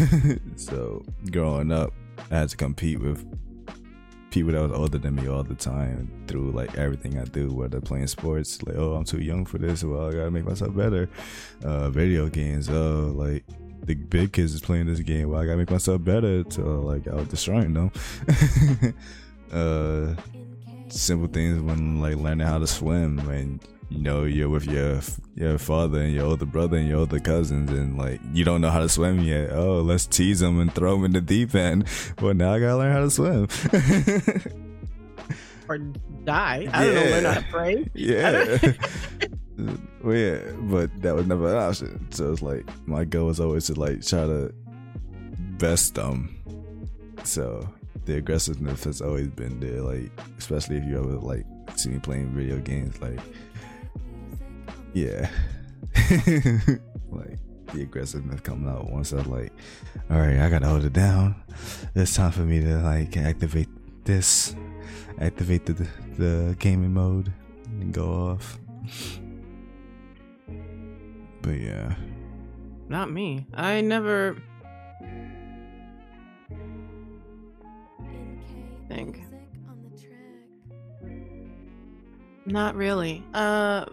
[0.56, 1.92] so growing up,
[2.30, 3.24] I had to compete with
[4.34, 7.80] people that was older than me all the time through like everything I do, whether
[7.80, 11.08] playing sports, like oh I'm too young for this, well I gotta make myself better.
[11.62, 13.44] Uh, video games, oh like
[13.84, 16.42] the big kids is playing this game, well I gotta make myself better.
[16.42, 17.92] To like I was destroying them.
[19.52, 20.20] uh,
[20.88, 23.60] simple things when like learning how to swim and
[23.90, 25.00] you know you're with your
[25.34, 28.70] your father and your older brother and your older cousins and like you don't know
[28.70, 29.50] how to swim yet.
[29.52, 31.86] Oh let's tease them and throw them in the deep end.
[32.20, 33.48] Well now i gotta learn how to swim.
[35.66, 36.68] Or die.
[36.70, 37.90] I don't know learn how to pray.
[37.94, 38.58] Yeah.
[40.02, 42.06] Well yeah but that was never an option.
[42.10, 44.52] So it's like my goal was always to like try to
[45.58, 46.36] best them.
[47.22, 47.66] So
[48.04, 52.28] the aggressiveness has always been there like especially if you ever like see me playing
[52.34, 53.18] video games like
[54.94, 55.28] yeah.
[57.10, 57.38] like
[57.72, 59.52] the aggressiveness coming out once I was like,
[60.10, 61.34] all right, I gotta hold it down.
[61.94, 63.68] It's time for me to like activate
[64.04, 64.54] this,
[65.20, 65.86] activate the
[66.16, 67.32] the gaming mode,
[67.80, 68.58] and go off.
[71.42, 71.94] But yeah,
[72.88, 73.46] not me.
[73.52, 74.36] I never
[78.88, 79.22] think.
[82.46, 83.24] Not really.
[83.32, 83.86] Uh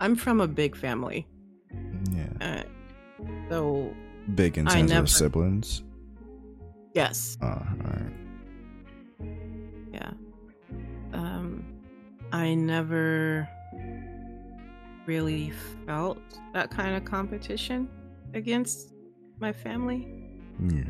[0.00, 1.26] I'm from a big family.
[2.10, 2.26] Yeah.
[2.40, 2.62] Uh,
[3.48, 3.94] so
[4.34, 5.82] big in terms never, of siblings.
[6.94, 7.38] Yes.
[7.42, 8.12] Oh, all right.
[9.92, 10.10] Yeah.
[11.12, 11.64] Um,
[12.32, 13.48] I never
[15.06, 15.52] really
[15.86, 16.18] felt
[16.52, 17.88] that kind of competition
[18.34, 18.92] against
[19.38, 20.08] my family.
[20.60, 20.84] Yeah.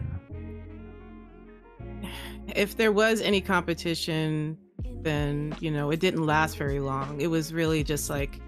[2.55, 4.57] If there was any competition,
[5.03, 7.21] then, you know, it didn't last very long.
[7.21, 8.41] It was really just like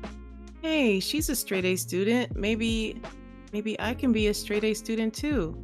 [0.62, 2.36] hey, she's a straight A student.
[2.36, 3.00] Maybe
[3.52, 5.56] maybe I can be a straight A student too.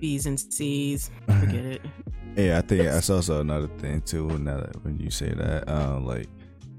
[0.00, 1.10] B's and C's.
[1.26, 1.82] Forget it.
[2.36, 4.26] Yeah, I think that's also another thing too.
[4.38, 6.26] Now that when you say that, um, like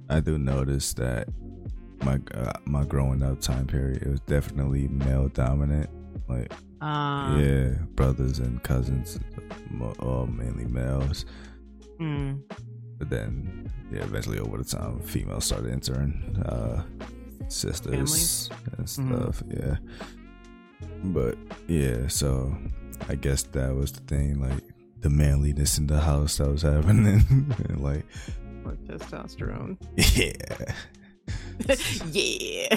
[0.10, 1.30] I do notice that
[2.04, 5.90] my uh, my growing up time period it was definitely male dominant.
[6.28, 6.52] Like,
[6.82, 9.20] uh, yeah, brothers and cousins,
[10.00, 11.26] all mainly males.
[12.00, 12.42] Mm.
[12.98, 16.44] But then, yeah, eventually over the time, females started entering.
[16.46, 16.84] Uh,
[17.48, 18.86] sisters and mm-hmm.
[18.86, 19.44] stuff.
[19.44, 19.70] Mm-hmm.
[19.70, 19.78] Yeah.
[21.04, 22.56] But yeah, so
[23.10, 24.64] I guess that was the thing, like
[25.02, 27.24] the manliness in the house that was happening.
[27.78, 28.06] like
[28.64, 29.78] more testosterone.
[30.16, 30.74] Yeah.
[32.12, 32.68] yeah.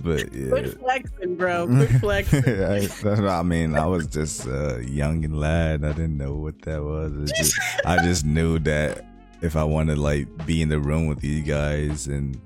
[0.00, 0.48] but yeah.
[0.48, 1.66] Quit flexing, bro.
[1.66, 3.18] Quit flexing.
[3.18, 5.84] I, I, mean, I was just a young and lad.
[5.84, 7.32] I didn't know what that was.
[7.32, 9.04] Just, I just knew that
[9.44, 12.40] if I want to like be in the room with these guys and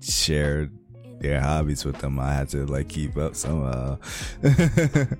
[0.00, 0.70] share
[1.20, 3.98] their hobbies with them, I had to like keep up somehow.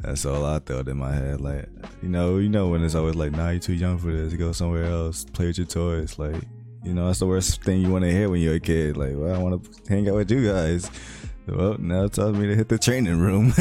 [0.00, 1.40] That's all I thought in my head.
[1.40, 1.68] Like,
[2.02, 4.32] you know, you know when it's always like, nah, you're too young for this.
[4.34, 5.24] Go somewhere else.
[5.24, 6.20] Play with your toys.
[6.20, 6.40] Like,
[6.84, 8.96] you know, that's the worst thing you want to hear when you're a kid.
[8.96, 10.88] Like, well, I want to hang out with you guys.
[11.48, 13.48] Well, now it tells me to hit the training room.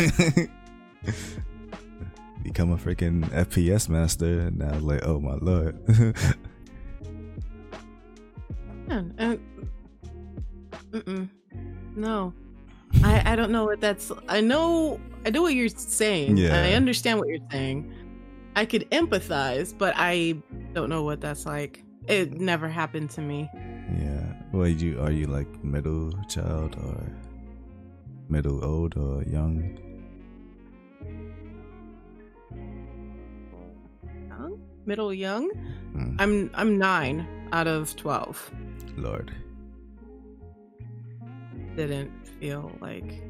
[2.43, 4.41] Become a freaking FPS master.
[4.41, 5.79] And now, like, oh my lord.
[8.87, 9.35] Yeah, uh,
[11.95, 12.33] no,
[13.03, 14.11] I I don't know what that's.
[14.29, 16.37] I know I know what you're saying.
[16.37, 16.55] Yeah.
[16.63, 17.91] I understand what you're saying.
[18.55, 20.35] I could empathize, but I
[20.73, 21.83] don't know what that's like.
[22.07, 23.49] It never happened to me.
[23.53, 24.23] yeah.
[24.53, 27.03] Well, you are you like middle child or
[28.29, 29.77] middle old or young?
[34.29, 34.59] Young?
[34.85, 35.49] Middle young.
[35.91, 38.51] Hmm, I'm I'm nine out of twelve.
[38.97, 39.33] Lord.
[41.75, 43.21] Didn't feel like.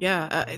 [0.00, 0.56] Yeah, uh,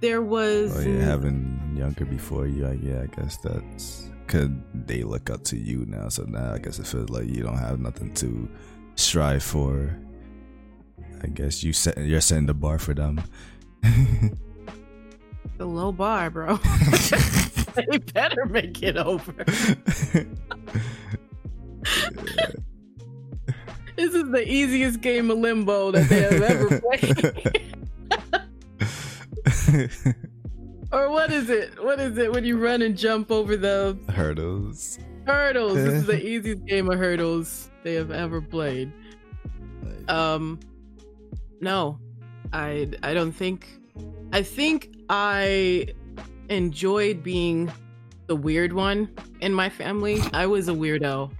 [0.00, 0.76] there was.
[0.76, 5.44] Oh yeah, having younger before you, I, yeah, I guess that's could they look up
[5.44, 6.08] to you now.
[6.08, 8.48] So now I guess it feels like you don't have nothing to
[8.94, 9.98] strive for.
[11.22, 13.22] I guess you set you're setting the bar for them.
[13.82, 16.56] the low bar, bro.
[17.74, 19.44] they better make it over.
[23.96, 27.74] This is the easiest game of limbo that they have ever played.
[30.92, 31.82] or what is it?
[31.82, 34.98] What is it when you run and jump over the Hurdles.
[35.26, 35.74] hurdles?
[35.74, 38.90] This is the easiest game of hurdles they have ever played.
[40.08, 40.58] Um,
[41.60, 41.98] no,
[42.52, 43.68] I I don't think.
[44.32, 45.86] I think I
[46.48, 47.70] enjoyed being
[48.26, 49.10] the weird one
[49.40, 50.20] in my family.
[50.32, 51.30] I was a weirdo.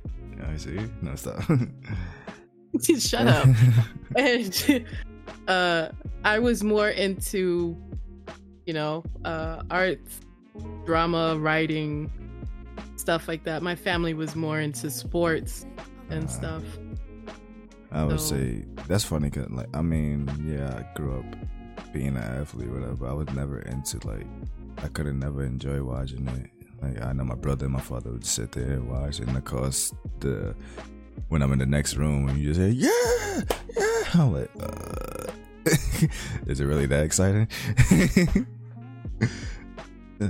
[0.48, 0.78] I see.
[1.02, 1.42] No stop.
[2.98, 3.48] Shut up.
[4.16, 4.84] and
[5.48, 5.88] uh
[6.24, 7.76] I was more into
[8.66, 10.20] you know, uh arts,
[10.86, 12.10] drama, writing,
[12.96, 13.62] stuff like that.
[13.62, 15.66] My family was more into sports
[16.10, 16.28] and Ah.
[16.28, 16.62] stuff.
[17.90, 21.26] I would So- say that's funny because, like, I mean, yeah, I grew up
[21.92, 23.06] being an athlete, or whatever.
[23.06, 24.26] I was never into like,
[24.78, 26.50] I could have never enjoyed watching it.
[26.82, 29.44] Like, I know my brother and my father would sit there and watch, and of
[29.44, 30.54] course, the
[31.28, 33.42] when I'm in the next room and you just say, yeah,
[33.76, 35.30] yeah, I'm like, uh,
[36.46, 37.48] is it really that exciting?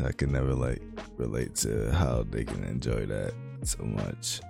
[0.05, 0.83] I can never like
[1.17, 4.41] relate to how they can enjoy that so much.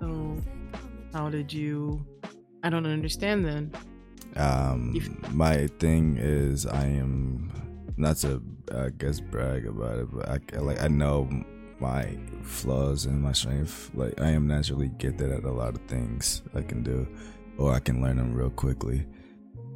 [0.00, 0.36] So
[1.12, 2.04] how did you
[2.62, 3.72] I don't understand then.
[4.36, 7.52] Um, my thing is, I am
[7.98, 8.42] not to,
[8.72, 11.28] I guess, brag about it, but I like I know
[11.80, 13.90] my flaws and my strength.
[13.94, 17.06] Like I am naturally gifted at a lot of things I can do,
[17.58, 19.06] or I can learn them real quickly.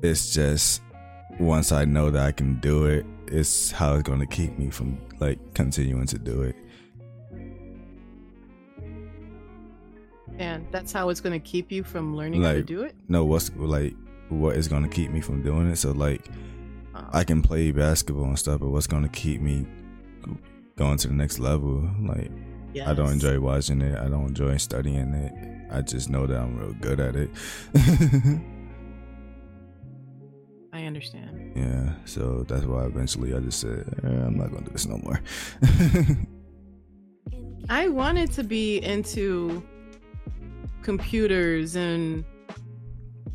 [0.03, 0.83] It's just
[1.39, 4.71] once I know that I can do it, it's how it's going to keep me
[4.71, 6.57] from like continuing to do it.
[10.39, 12.95] And that's how it's gonna keep you from learning how to do it?
[13.09, 13.95] No, what's like
[14.29, 15.77] what is going to keep me from doing it?
[15.77, 16.52] So like Uh,
[17.13, 19.67] I can play basketball and stuff, but what's going to keep me
[20.77, 21.89] going to the next level?
[22.01, 22.31] Like,
[22.87, 23.99] I don't enjoy watching it.
[23.99, 25.33] I don't enjoy studying it.
[25.71, 27.31] I just know that I'm real good at it.
[30.75, 31.53] I understand.
[31.55, 34.87] yeah, so that's why eventually I just said, eh, I'm not going to do this
[34.87, 35.21] no more.
[37.69, 39.63] I wanted to be into
[40.83, 42.25] computers and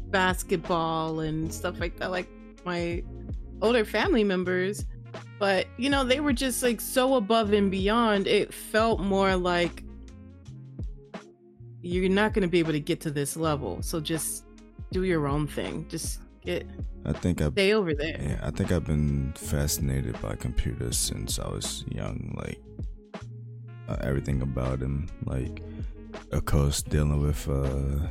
[0.09, 2.28] basketball and stuff like that, like
[2.65, 3.03] my
[3.62, 4.86] older family members.
[5.39, 8.28] But, you know, they were just like so above and beyond.
[8.28, 9.84] It felt more like
[11.82, 13.82] you're not going to be able to get to this level.
[13.82, 14.45] So just
[14.91, 15.86] do your own thing.
[15.89, 16.66] Just get,
[17.05, 18.20] I think I, stay over there.
[18.20, 22.34] yeah, I think I've been fascinated by computers since I was young.
[22.36, 22.60] Like
[23.88, 25.62] uh, everything about them, like
[26.32, 28.08] of course dealing with uh,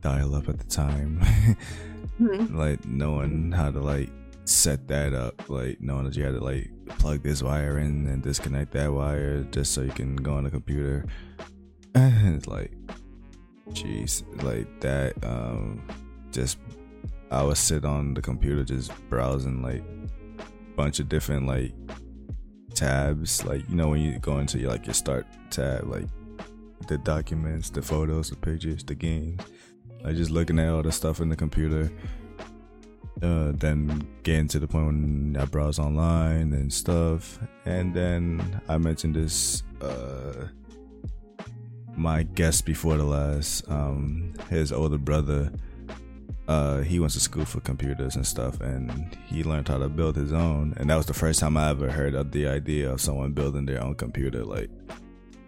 [0.00, 1.24] dial up at the time.
[2.20, 2.54] Mhm.
[2.54, 4.10] like knowing how to like
[4.44, 8.22] set that up, like knowing that you had to like plug this wire in and
[8.22, 11.04] disconnect that wire just so you can go on the computer.
[11.94, 12.72] it's like,
[13.70, 15.14] jeez, like that.
[15.24, 15.82] Um,
[16.32, 16.58] just
[17.30, 19.82] I would sit on the computer just browsing like
[20.76, 21.72] bunch of different like
[22.74, 26.06] tabs, like you know when you go into your like your start tab, like
[26.88, 29.40] the documents, the photos, the pictures, the games.
[30.02, 31.90] Like just looking at all the stuff in the computer.
[33.22, 37.38] Uh, then getting to the point when I browse online and stuff.
[37.64, 40.48] And then I mentioned this uh
[41.94, 45.52] my guest before the last, um, his older brother
[46.48, 50.16] uh, he went to school for computers and stuff, and he learned how to build
[50.16, 50.74] his own.
[50.76, 53.64] And that was the first time I ever heard of the idea of someone building
[53.64, 54.44] their own computer.
[54.44, 54.70] Like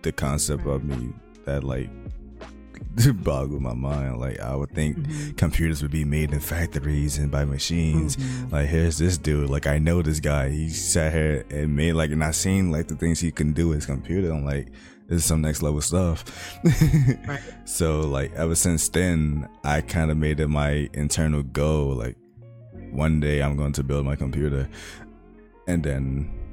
[0.03, 1.13] the concept of me
[1.45, 1.91] that like
[3.23, 4.21] boggled my mind.
[4.21, 5.33] Like I would think mm-hmm.
[5.33, 8.17] computers would be made in factories and by machines.
[8.17, 8.55] Mm-hmm.
[8.55, 9.51] Like here's this dude.
[9.51, 10.51] Like I know this guy.
[10.51, 13.69] He sat here and made like, and I seen like the things he can do
[13.69, 14.31] with his computer.
[14.31, 14.69] I'm like,
[15.07, 16.25] this is some next level stuff.
[17.27, 17.41] right.
[17.65, 21.95] So like ever since then, I kind of made it my internal goal.
[21.95, 22.17] Like
[22.91, 24.69] one day I'm going to build my computer,
[25.67, 26.44] and then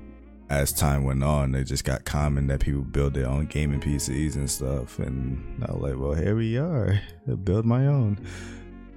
[0.51, 4.35] as time went on, it just got common that people build their own gaming PCs
[4.35, 4.99] and stuff.
[4.99, 6.99] And I was like, well, here we are.
[7.29, 8.19] I build my own.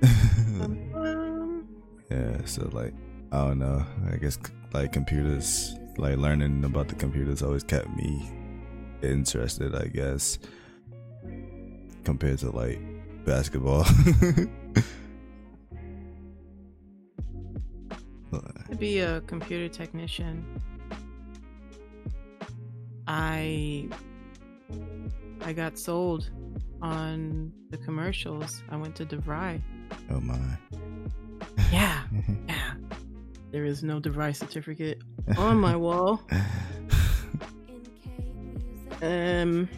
[2.11, 2.93] yeah, so like,
[3.31, 3.87] I don't know.
[4.13, 4.37] I guess
[4.73, 8.29] like computers, like learning about the computers always kept me
[9.01, 10.41] interested, I guess,
[12.03, 12.81] compared to like
[13.25, 13.87] basketball.
[18.77, 20.45] be a computer technician
[23.07, 23.89] I
[25.43, 26.31] I got sold
[26.81, 28.63] on the commercials.
[28.71, 29.61] I went to DeVry.
[30.11, 30.39] Oh my.
[31.71, 32.03] Yeah.
[32.49, 32.75] yeah.
[33.51, 35.03] There is no DeVry certificate
[35.37, 36.23] on my wall.
[39.03, 39.69] um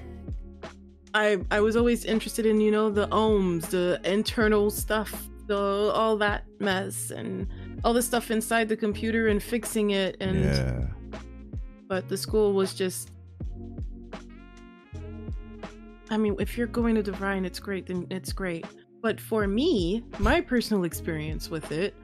[1.14, 6.16] I I was always interested in, you know, the ohms, the internal stuff, the all
[6.18, 7.48] that mess and
[7.84, 10.86] all the stuff inside the computer and fixing it and yeah.
[11.88, 13.12] but the school was just
[16.10, 18.64] I mean, if you're going to DeVry, it's great, then it's great.
[19.02, 21.94] But for me, my personal experience with it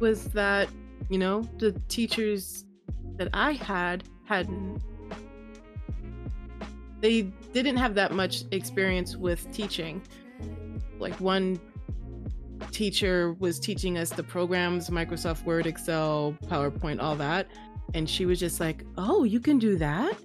[0.00, 0.68] was that,
[1.08, 2.64] you know, the teachers
[3.16, 4.82] that I had hadn't
[7.00, 10.00] they didn't have that much experience with teaching.
[10.98, 11.60] Like one
[12.70, 17.48] teacher was teaching us the programs, Microsoft Word, Excel, PowerPoint, all that.
[17.92, 20.16] And she was just like, Oh, you can do that?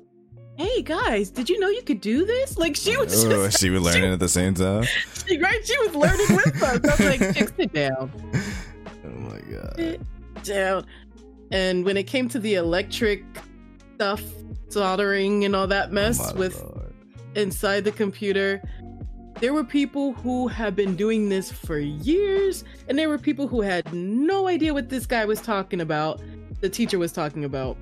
[0.59, 2.57] Hey guys, did you know you could do this?
[2.57, 4.83] Like she was oh, just, she was learning she, at the same time.
[5.27, 6.63] She, right, she was learning with us.
[6.63, 8.11] I was like, sit down.
[9.05, 9.73] Oh my god.
[9.77, 10.01] Sit
[10.43, 10.85] down.
[11.51, 13.23] And when it came to the electric
[13.95, 14.23] stuff,
[14.69, 16.93] soldering and all that oh mess oh with Lord.
[17.35, 18.61] inside the computer,
[19.39, 23.61] there were people who had been doing this for years, and there were people who
[23.61, 26.21] had no idea what this guy was talking about,
[26.59, 27.77] the teacher was talking about.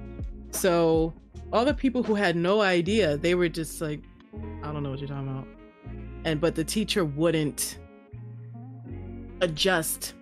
[0.52, 1.14] So
[1.52, 4.02] all the people who had no idea, they were just like,
[4.64, 5.48] I don't know what you're talking about.
[6.26, 7.80] And but the teacher wouldn't
[9.42, 10.14] adjust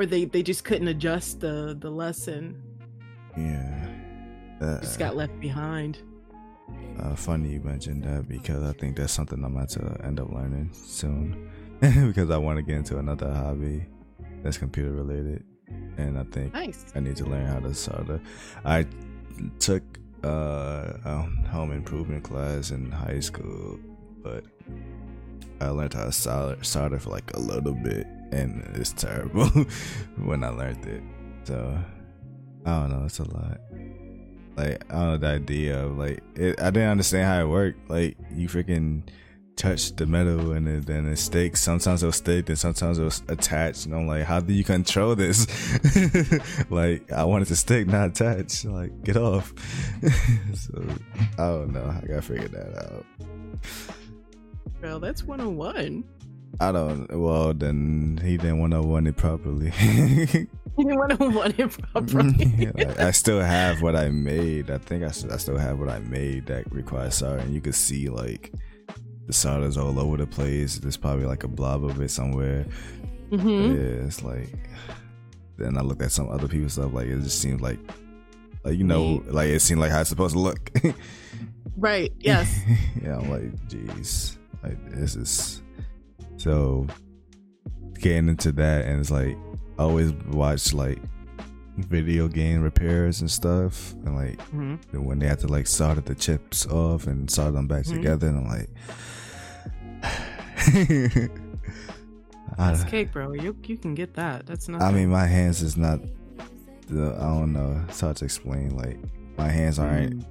[0.00, 2.62] or they they just couldn't adjust the the lesson.
[3.36, 3.86] Yeah.
[4.60, 5.98] Uh, just got left behind.
[6.98, 10.30] Uh, funny you mentioned that because I think that's something I'm about to end up
[10.30, 11.50] learning soon
[11.80, 13.86] because I want to get into another hobby
[14.42, 15.44] that's computer related,
[15.96, 16.84] and I think nice.
[16.94, 18.20] I need to learn how to solder.
[18.64, 18.86] I
[19.58, 19.82] took
[20.24, 20.92] uh,
[21.48, 23.78] home improvement class in high school,
[24.22, 24.44] but
[25.60, 29.46] I learned how to solder, solder for like a little bit, and it's terrible
[30.16, 31.02] when I learned it.
[31.44, 31.78] So
[32.64, 33.60] I don't know, it's a lot.
[34.56, 37.90] Like I don't know the idea of like it, I didn't understand how it worked.
[37.90, 39.02] Like you freaking
[39.60, 41.60] touch the metal and it, then it sticks.
[41.60, 43.84] Sometimes it'll stick and sometimes it'll attach.
[43.84, 45.46] And I'm like, how do you control this?
[46.70, 48.64] like, I want it to stick, not attach.
[48.64, 49.52] Like, get off.
[50.54, 50.82] so,
[51.38, 51.84] I don't know.
[51.84, 53.04] I gotta figure that out.
[54.82, 56.04] Well, that's 101.
[56.58, 57.06] I don't.
[57.12, 59.70] Well, then he didn't want to want it properly.
[59.70, 62.72] he didn't want to want it properly.
[62.76, 64.70] yeah, I still have what I made.
[64.70, 67.74] I think I, I still have what I made that requires sorry, and you could
[67.74, 68.52] see like
[69.30, 70.78] the solder's all over the place.
[70.78, 72.66] There's probably like a blob of it somewhere.
[73.30, 73.76] Mm-hmm.
[73.76, 74.48] Yeah, it's like.
[75.56, 76.92] Then I looked at some other people's stuff.
[76.92, 77.78] Like it just seemed like,
[78.64, 80.70] like you know, like it seemed like how it's supposed to look.
[81.76, 82.12] right.
[82.18, 82.58] Yes.
[83.02, 83.18] yeah.
[83.18, 85.62] I'm like, jeez, like this is
[86.36, 86.88] so
[88.00, 89.36] getting into that, and it's like
[89.78, 90.98] I always watch like
[91.76, 95.04] video game repairs and stuff, and like mm-hmm.
[95.04, 97.96] when they have to like solder the chips off and solder them back mm-hmm.
[97.96, 98.70] together, and I'm like,
[102.58, 103.32] That's cake, bro.
[103.32, 104.46] You you can get that.
[104.46, 104.82] That's not.
[104.82, 106.00] I mean, my hands is not.
[106.88, 107.82] The, I don't know.
[107.88, 108.76] It's hard to explain.
[108.76, 108.98] Like
[109.38, 110.24] my hands aren't mm.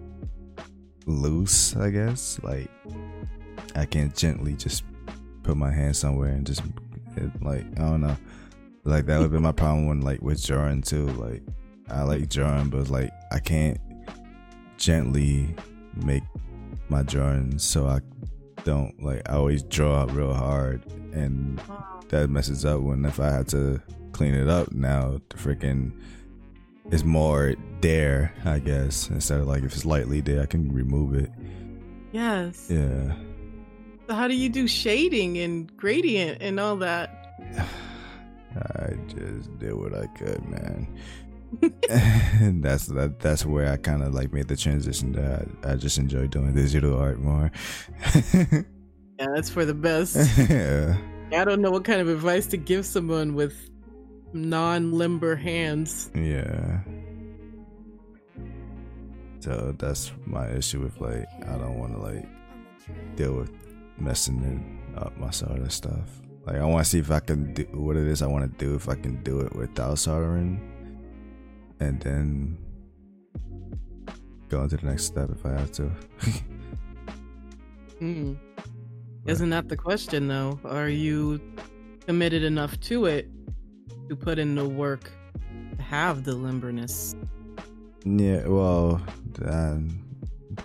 [1.06, 1.76] loose.
[1.76, 2.40] I guess.
[2.44, 2.70] Like
[3.76, 4.84] I can gently just
[5.44, 6.62] put my hand somewhere and just
[7.16, 8.18] it, like I don't know.
[8.84, 11.08] Like that would be my problem when like with drawing too.
[11.08, 11.44] Like
[11.90, 13.80] I like drawing, but like I can't
[14.78, 15.56] gently
[15.96, 16.24] make
[16.90, 18.00] my drawings so I
[18.64, 20.84] don't like I always draw up real hard
[21.14, 21.62] and
[22.10, 23.82] that messes up when if I had to
[24.12, 25.92] clean it up now, the freaking
[26.92, 29.10] is more there, I guess.
[29.10, 31.32] Instead of like if it's lightly there, I can remove it.
[32.12, 32.68] Yes.
[32.70, 33.14] Yeah.
[34.08, 37.36] So how do you do shading and gradient and all that?
[38.56, 40.88] I just did what I could, man.
[41.90, 43.20] And that's that.
[43.20, 45.14] That's where I kind of like made the transition.
[45.14, 47.52] That I, I just enjoy doing digital art more.
[48.34, 48.64] yeah,
[49.18, 50.16] that's for the best.
[50.50, 50.98] yeah.
[51.32, 53.70] I don't know what kind of advice to give someone with
[54.34, 56.12] non-limber hands.
[56.16, 56.80] Yeah.
[59.40, 62.28] So that's my issue with like I don't want to like
[63.16, 63.52] deal with
[63.98, 66.22] messing it up my solder stuff.
[66.46, 68.66] Like I want to see if I can do what it is I want to
[68.66, 70.60] do if I can do it without soldering,
[71.80, 72.58] and then
[74.50, 75.92] go into the next step if I have to.
[78.02, 78.38] mm.
[79.26, 80.60] Isn't that the question though?
[80.66, 81.40] Are you
[82.06, 83.30] committed enough to it
[84.10, 85.12] to put in the work
[85.78, 87.16] to have the limberness?
[88.06, 89.02] Yeah, well,
[89.46, 90.00] um,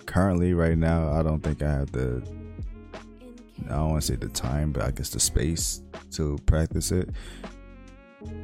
[0.05, 2.23] currently, right now, I don't think I have the.
[3.65, 5.81] I don't want to say the time, but I guess the space
[6.11, 7.09] to practice it.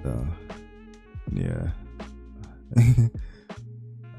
[0.04, 0.28] So,
[1.34, 1.70] yeah,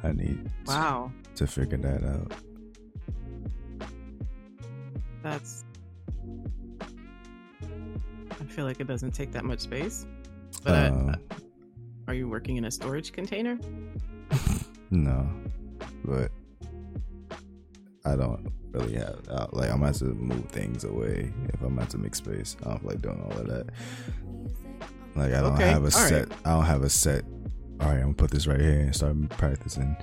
[0.05, 0.51] I need.
[0.67, 1.13] Wow.
[1.35, 2.33] To, to figure that out.
[5.23, 5.65] That's.
[8.31, 10.07] I feel like it doesn't take that much space.
[10.65, 11.35] But um, uh,
[12.09, 13.59] are you working in a storage container?
[14.91, 15.29] no,
[16.05, 16.31] but
[18.05, 21.91] I don't really have uh, like I'm have to move things away if I'm about
[21.91, 22.57] to make space.
[22.65, 23.67] I don't like doing all of that.
[25.15, 25.69] Like I don't okay.
[25.69, 26.29] have a all set.
[26.29, 26.39] Right.
[26.45, 27.25] I don't have a set.
[27.83, 29.97] All right, I'm gonna put this right here and start practicing.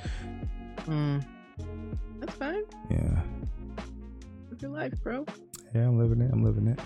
[0.86, 1.26] Mm.
[2.20, 2.64] That's fine.
[2.90, 3.22] Yeah.
[4.50, 5.26] Live your life, bro.
[5.74, 6.30] Yeah, I'm living it.
[6.34, 6.78] I'm living it.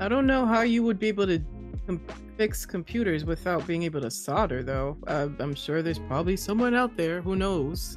[0.00, 1.40] I don't know how you would be able to
[1.86, 2.00] com-
[2.36, 4.96] fix computers without being able to solder, though.
[5.06, 7.96] Uh, I'm sure there's probably someone out there who knows.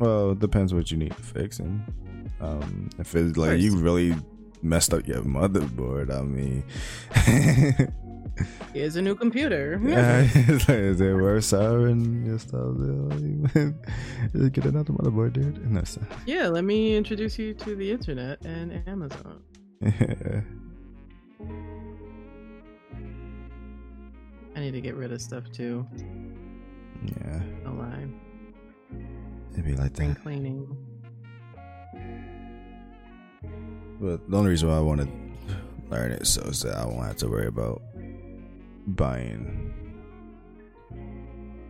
[0.00, 1.84] Well, it depends what you need fixing.
[2.40, 4.16] Um, if it's like you really
[4.62, 7.92] messed up your motherboard, I mean.
[8.72, 9.78] Here's a new computer.
[9.84, 10.52] yeah, hmm.
[10.54, 12.74] it's like, is it worth soldering your stuff?
[14.32, 15.70] Just get another motherboard, dude.
[15.70, 15.82] No,
[16.26, 19.42] yeah, let me introduce you to the internet and Amazon.
[19.82, 20.40] Yeah.
[24.54, 25.86] I need to get rid of stuff too.
[27.04, 27.40] Yeah.
[27.64, 28.06] No lie.
[29.52, 30.22] It'd be like Spring that.
[30.22, 30.76] cleaning.
[34.00, 35.08] But the only reason why I want to
[35.90, 37.82] learn it so is that I won't have to worry about
[38.86, 39.72] buying.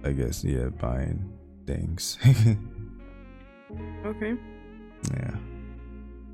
[0.04, 1.32] I guess yeah, buying
[1.66, 2.18] things.
[4.06, 4.34] okay.
[5.12, 5.36] Yeah.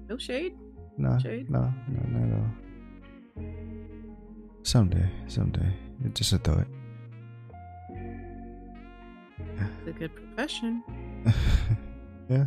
[0.08, 0.54] No shade.
[0.96, 1.18] No.
[1.18, 1.50] Shade.
[1.50, 1.72] No.
[1.88, 2.18] No.
[2.18, 2.50] Not at all.
[4.62, 5.10] Someday.
[5.26, 5.72] Someday.
[6.14, 6.66] Just a thought.
[9.56, 10.82] It's a good profession.
[12.28, 12.46] yeah.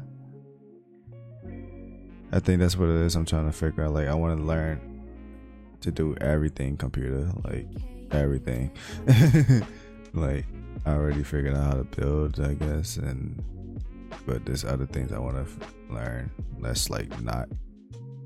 [2.32, 3.16] I think that's what it is.
[3.16, 3.94] I'm trying to figure out.
[3.94, 4.80] Like, I want to learn
[5.82, 7.68] to do everything computer, like
[8.14, 8.72] everything.
[10.14, 10.46] like,
[10.86, 13.44] I already figured out how to build, I guess, and
[14.26, 16.32] but there's other things I want to f- learn.
[16.60, 17.50] That's like not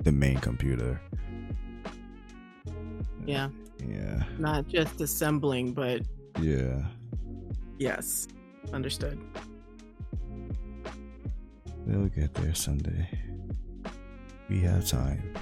[0.03, 0.99] the main computer.
[3.25, 3.49] Yeah.
[3.87, 4.23] Yeah.
[4.37, 6.01] Not just assembling, but
[6.41, 6.83] yeah.
[7.79, 8.27] Yes.
[8.73, 9.19] Understood.
[11.85, 13.07] We'll get there someday.
[14.49, 15.33] We have time.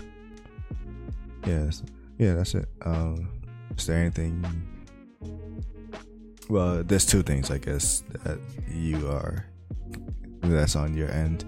[1.46, 1.84] Yes.
[2.18, 2.68] Yeah, that's it.
[2.84, 3.30] Um
[3.78, 4.46] is there anything
[6.50, 8.38] well, there's two things I guess that
[8.70, 9.46] you are
[10.42, 11.46] that's on your end.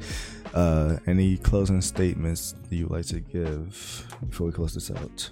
[0.54, 5.30] Uh any closing statements you would like to give before we close this out?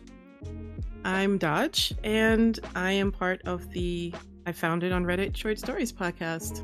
[1.06, 4.14] I'm Dodge, and I am part of the
[4.46, 6.64] I founded on Reddit Short Stories podcast.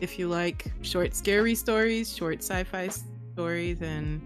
[0.00, 2.88] If you like short, scary stories, short sci fi
[3.32, 4.20] stories, and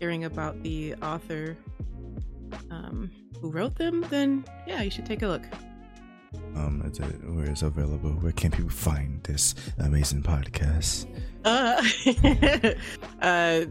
[0.00, 1.56] hearing about the author
[2.70, 3.10] um,
[3.42, 5.42] who wrote them, then yeah, you should take a look.
[6.54, 8.10] Um, is it, where is available?
[8.10, 11.06] Where can people find this amazing podcast?
[11.44, 11.82] Uh,
[13.22, 13.66] uh,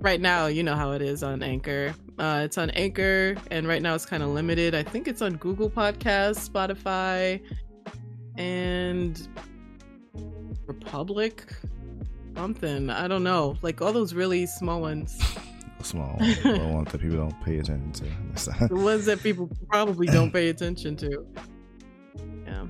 [0.00, 1.94] right now, you know how it is on Anchor.
[2.18, 4.74] Uh, it's on Anchor, and right now it's kind of limited.
[4.74, 7.42] I think it's on Google Podcasts, Spotify,
[8.38, 9.28] and
[10.66, 11.52] Republic.
[12.34, 15.18] Something I don't know, like all those really small ones.
[15.82, 18.66] Small ones that people don't pay attention to.
[18.68, 21.26] the ones that people probably don't pay attention to.
[22.46, 22.66] Yeah.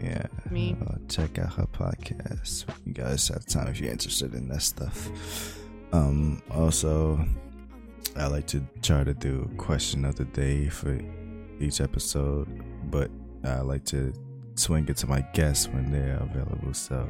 [0.00, 0.26] Yeah.
[0.50, 0.76] Me.
[0.86, 2.66] Uh, check out her podcast.
[2.84, 5.08] You guys have time if you're interested in that stuff.
[5.92, 6.42] Um.
[6.50, 7.24] Also,
[8.16, 10.98] I like to try to do question of the day for
[11.60, 12.48] each episode,
[12.90, 13.10] but
[13.44, 14.12] I like to
[14.56, 16.74] swing it to my guests when they're available.
[16.74, 17.08] So,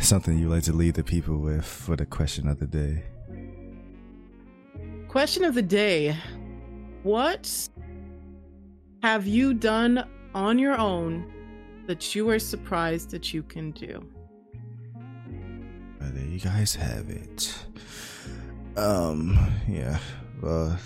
[0.00, 3.04] something you like to leave the people with for the question of the day.
[5.16, 6.14] Question of the day
[7.02, 7.70] What
[9.02, 11.32] have you done on your own
[11.86, 14.06] that you are surprised that you can do?
[16.00, 17.58] There you guys have it.
[18.76, 19.98] Um, yeah.
[20.42, 20.78] Well,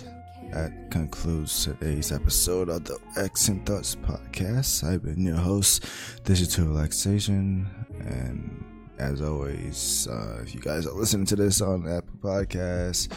[0.53, 4.85] that concludes today's episode of the X and Thoughts podcast.
[4.85, 5.85] I've been your host,
[6.23, 8.70] Digital Relaxation, and
[9.01, 13.11] as always, uh, if you guys are listening to this on Apple Podcasts,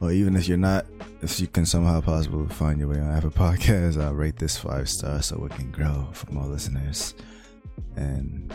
[0.00, 0.86] or even if you're not,
[1.22, 4.88] if you can somehow possibly find your way on Apple Podcasts, I'll rate this five
[4.88, 7.14] stars so we can grow for more listeners.
[7.96, 8.54] And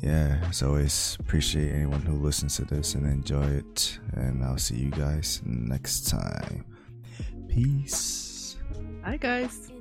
[0.00, 3.98] yeah, as always, appreciate anyone who listens to this and enjoy it.
[4.12, 6.64] And I'll see you guys next time.
[7.48, 8.56] Peace.
[9.02, 9.71] Hi, guys.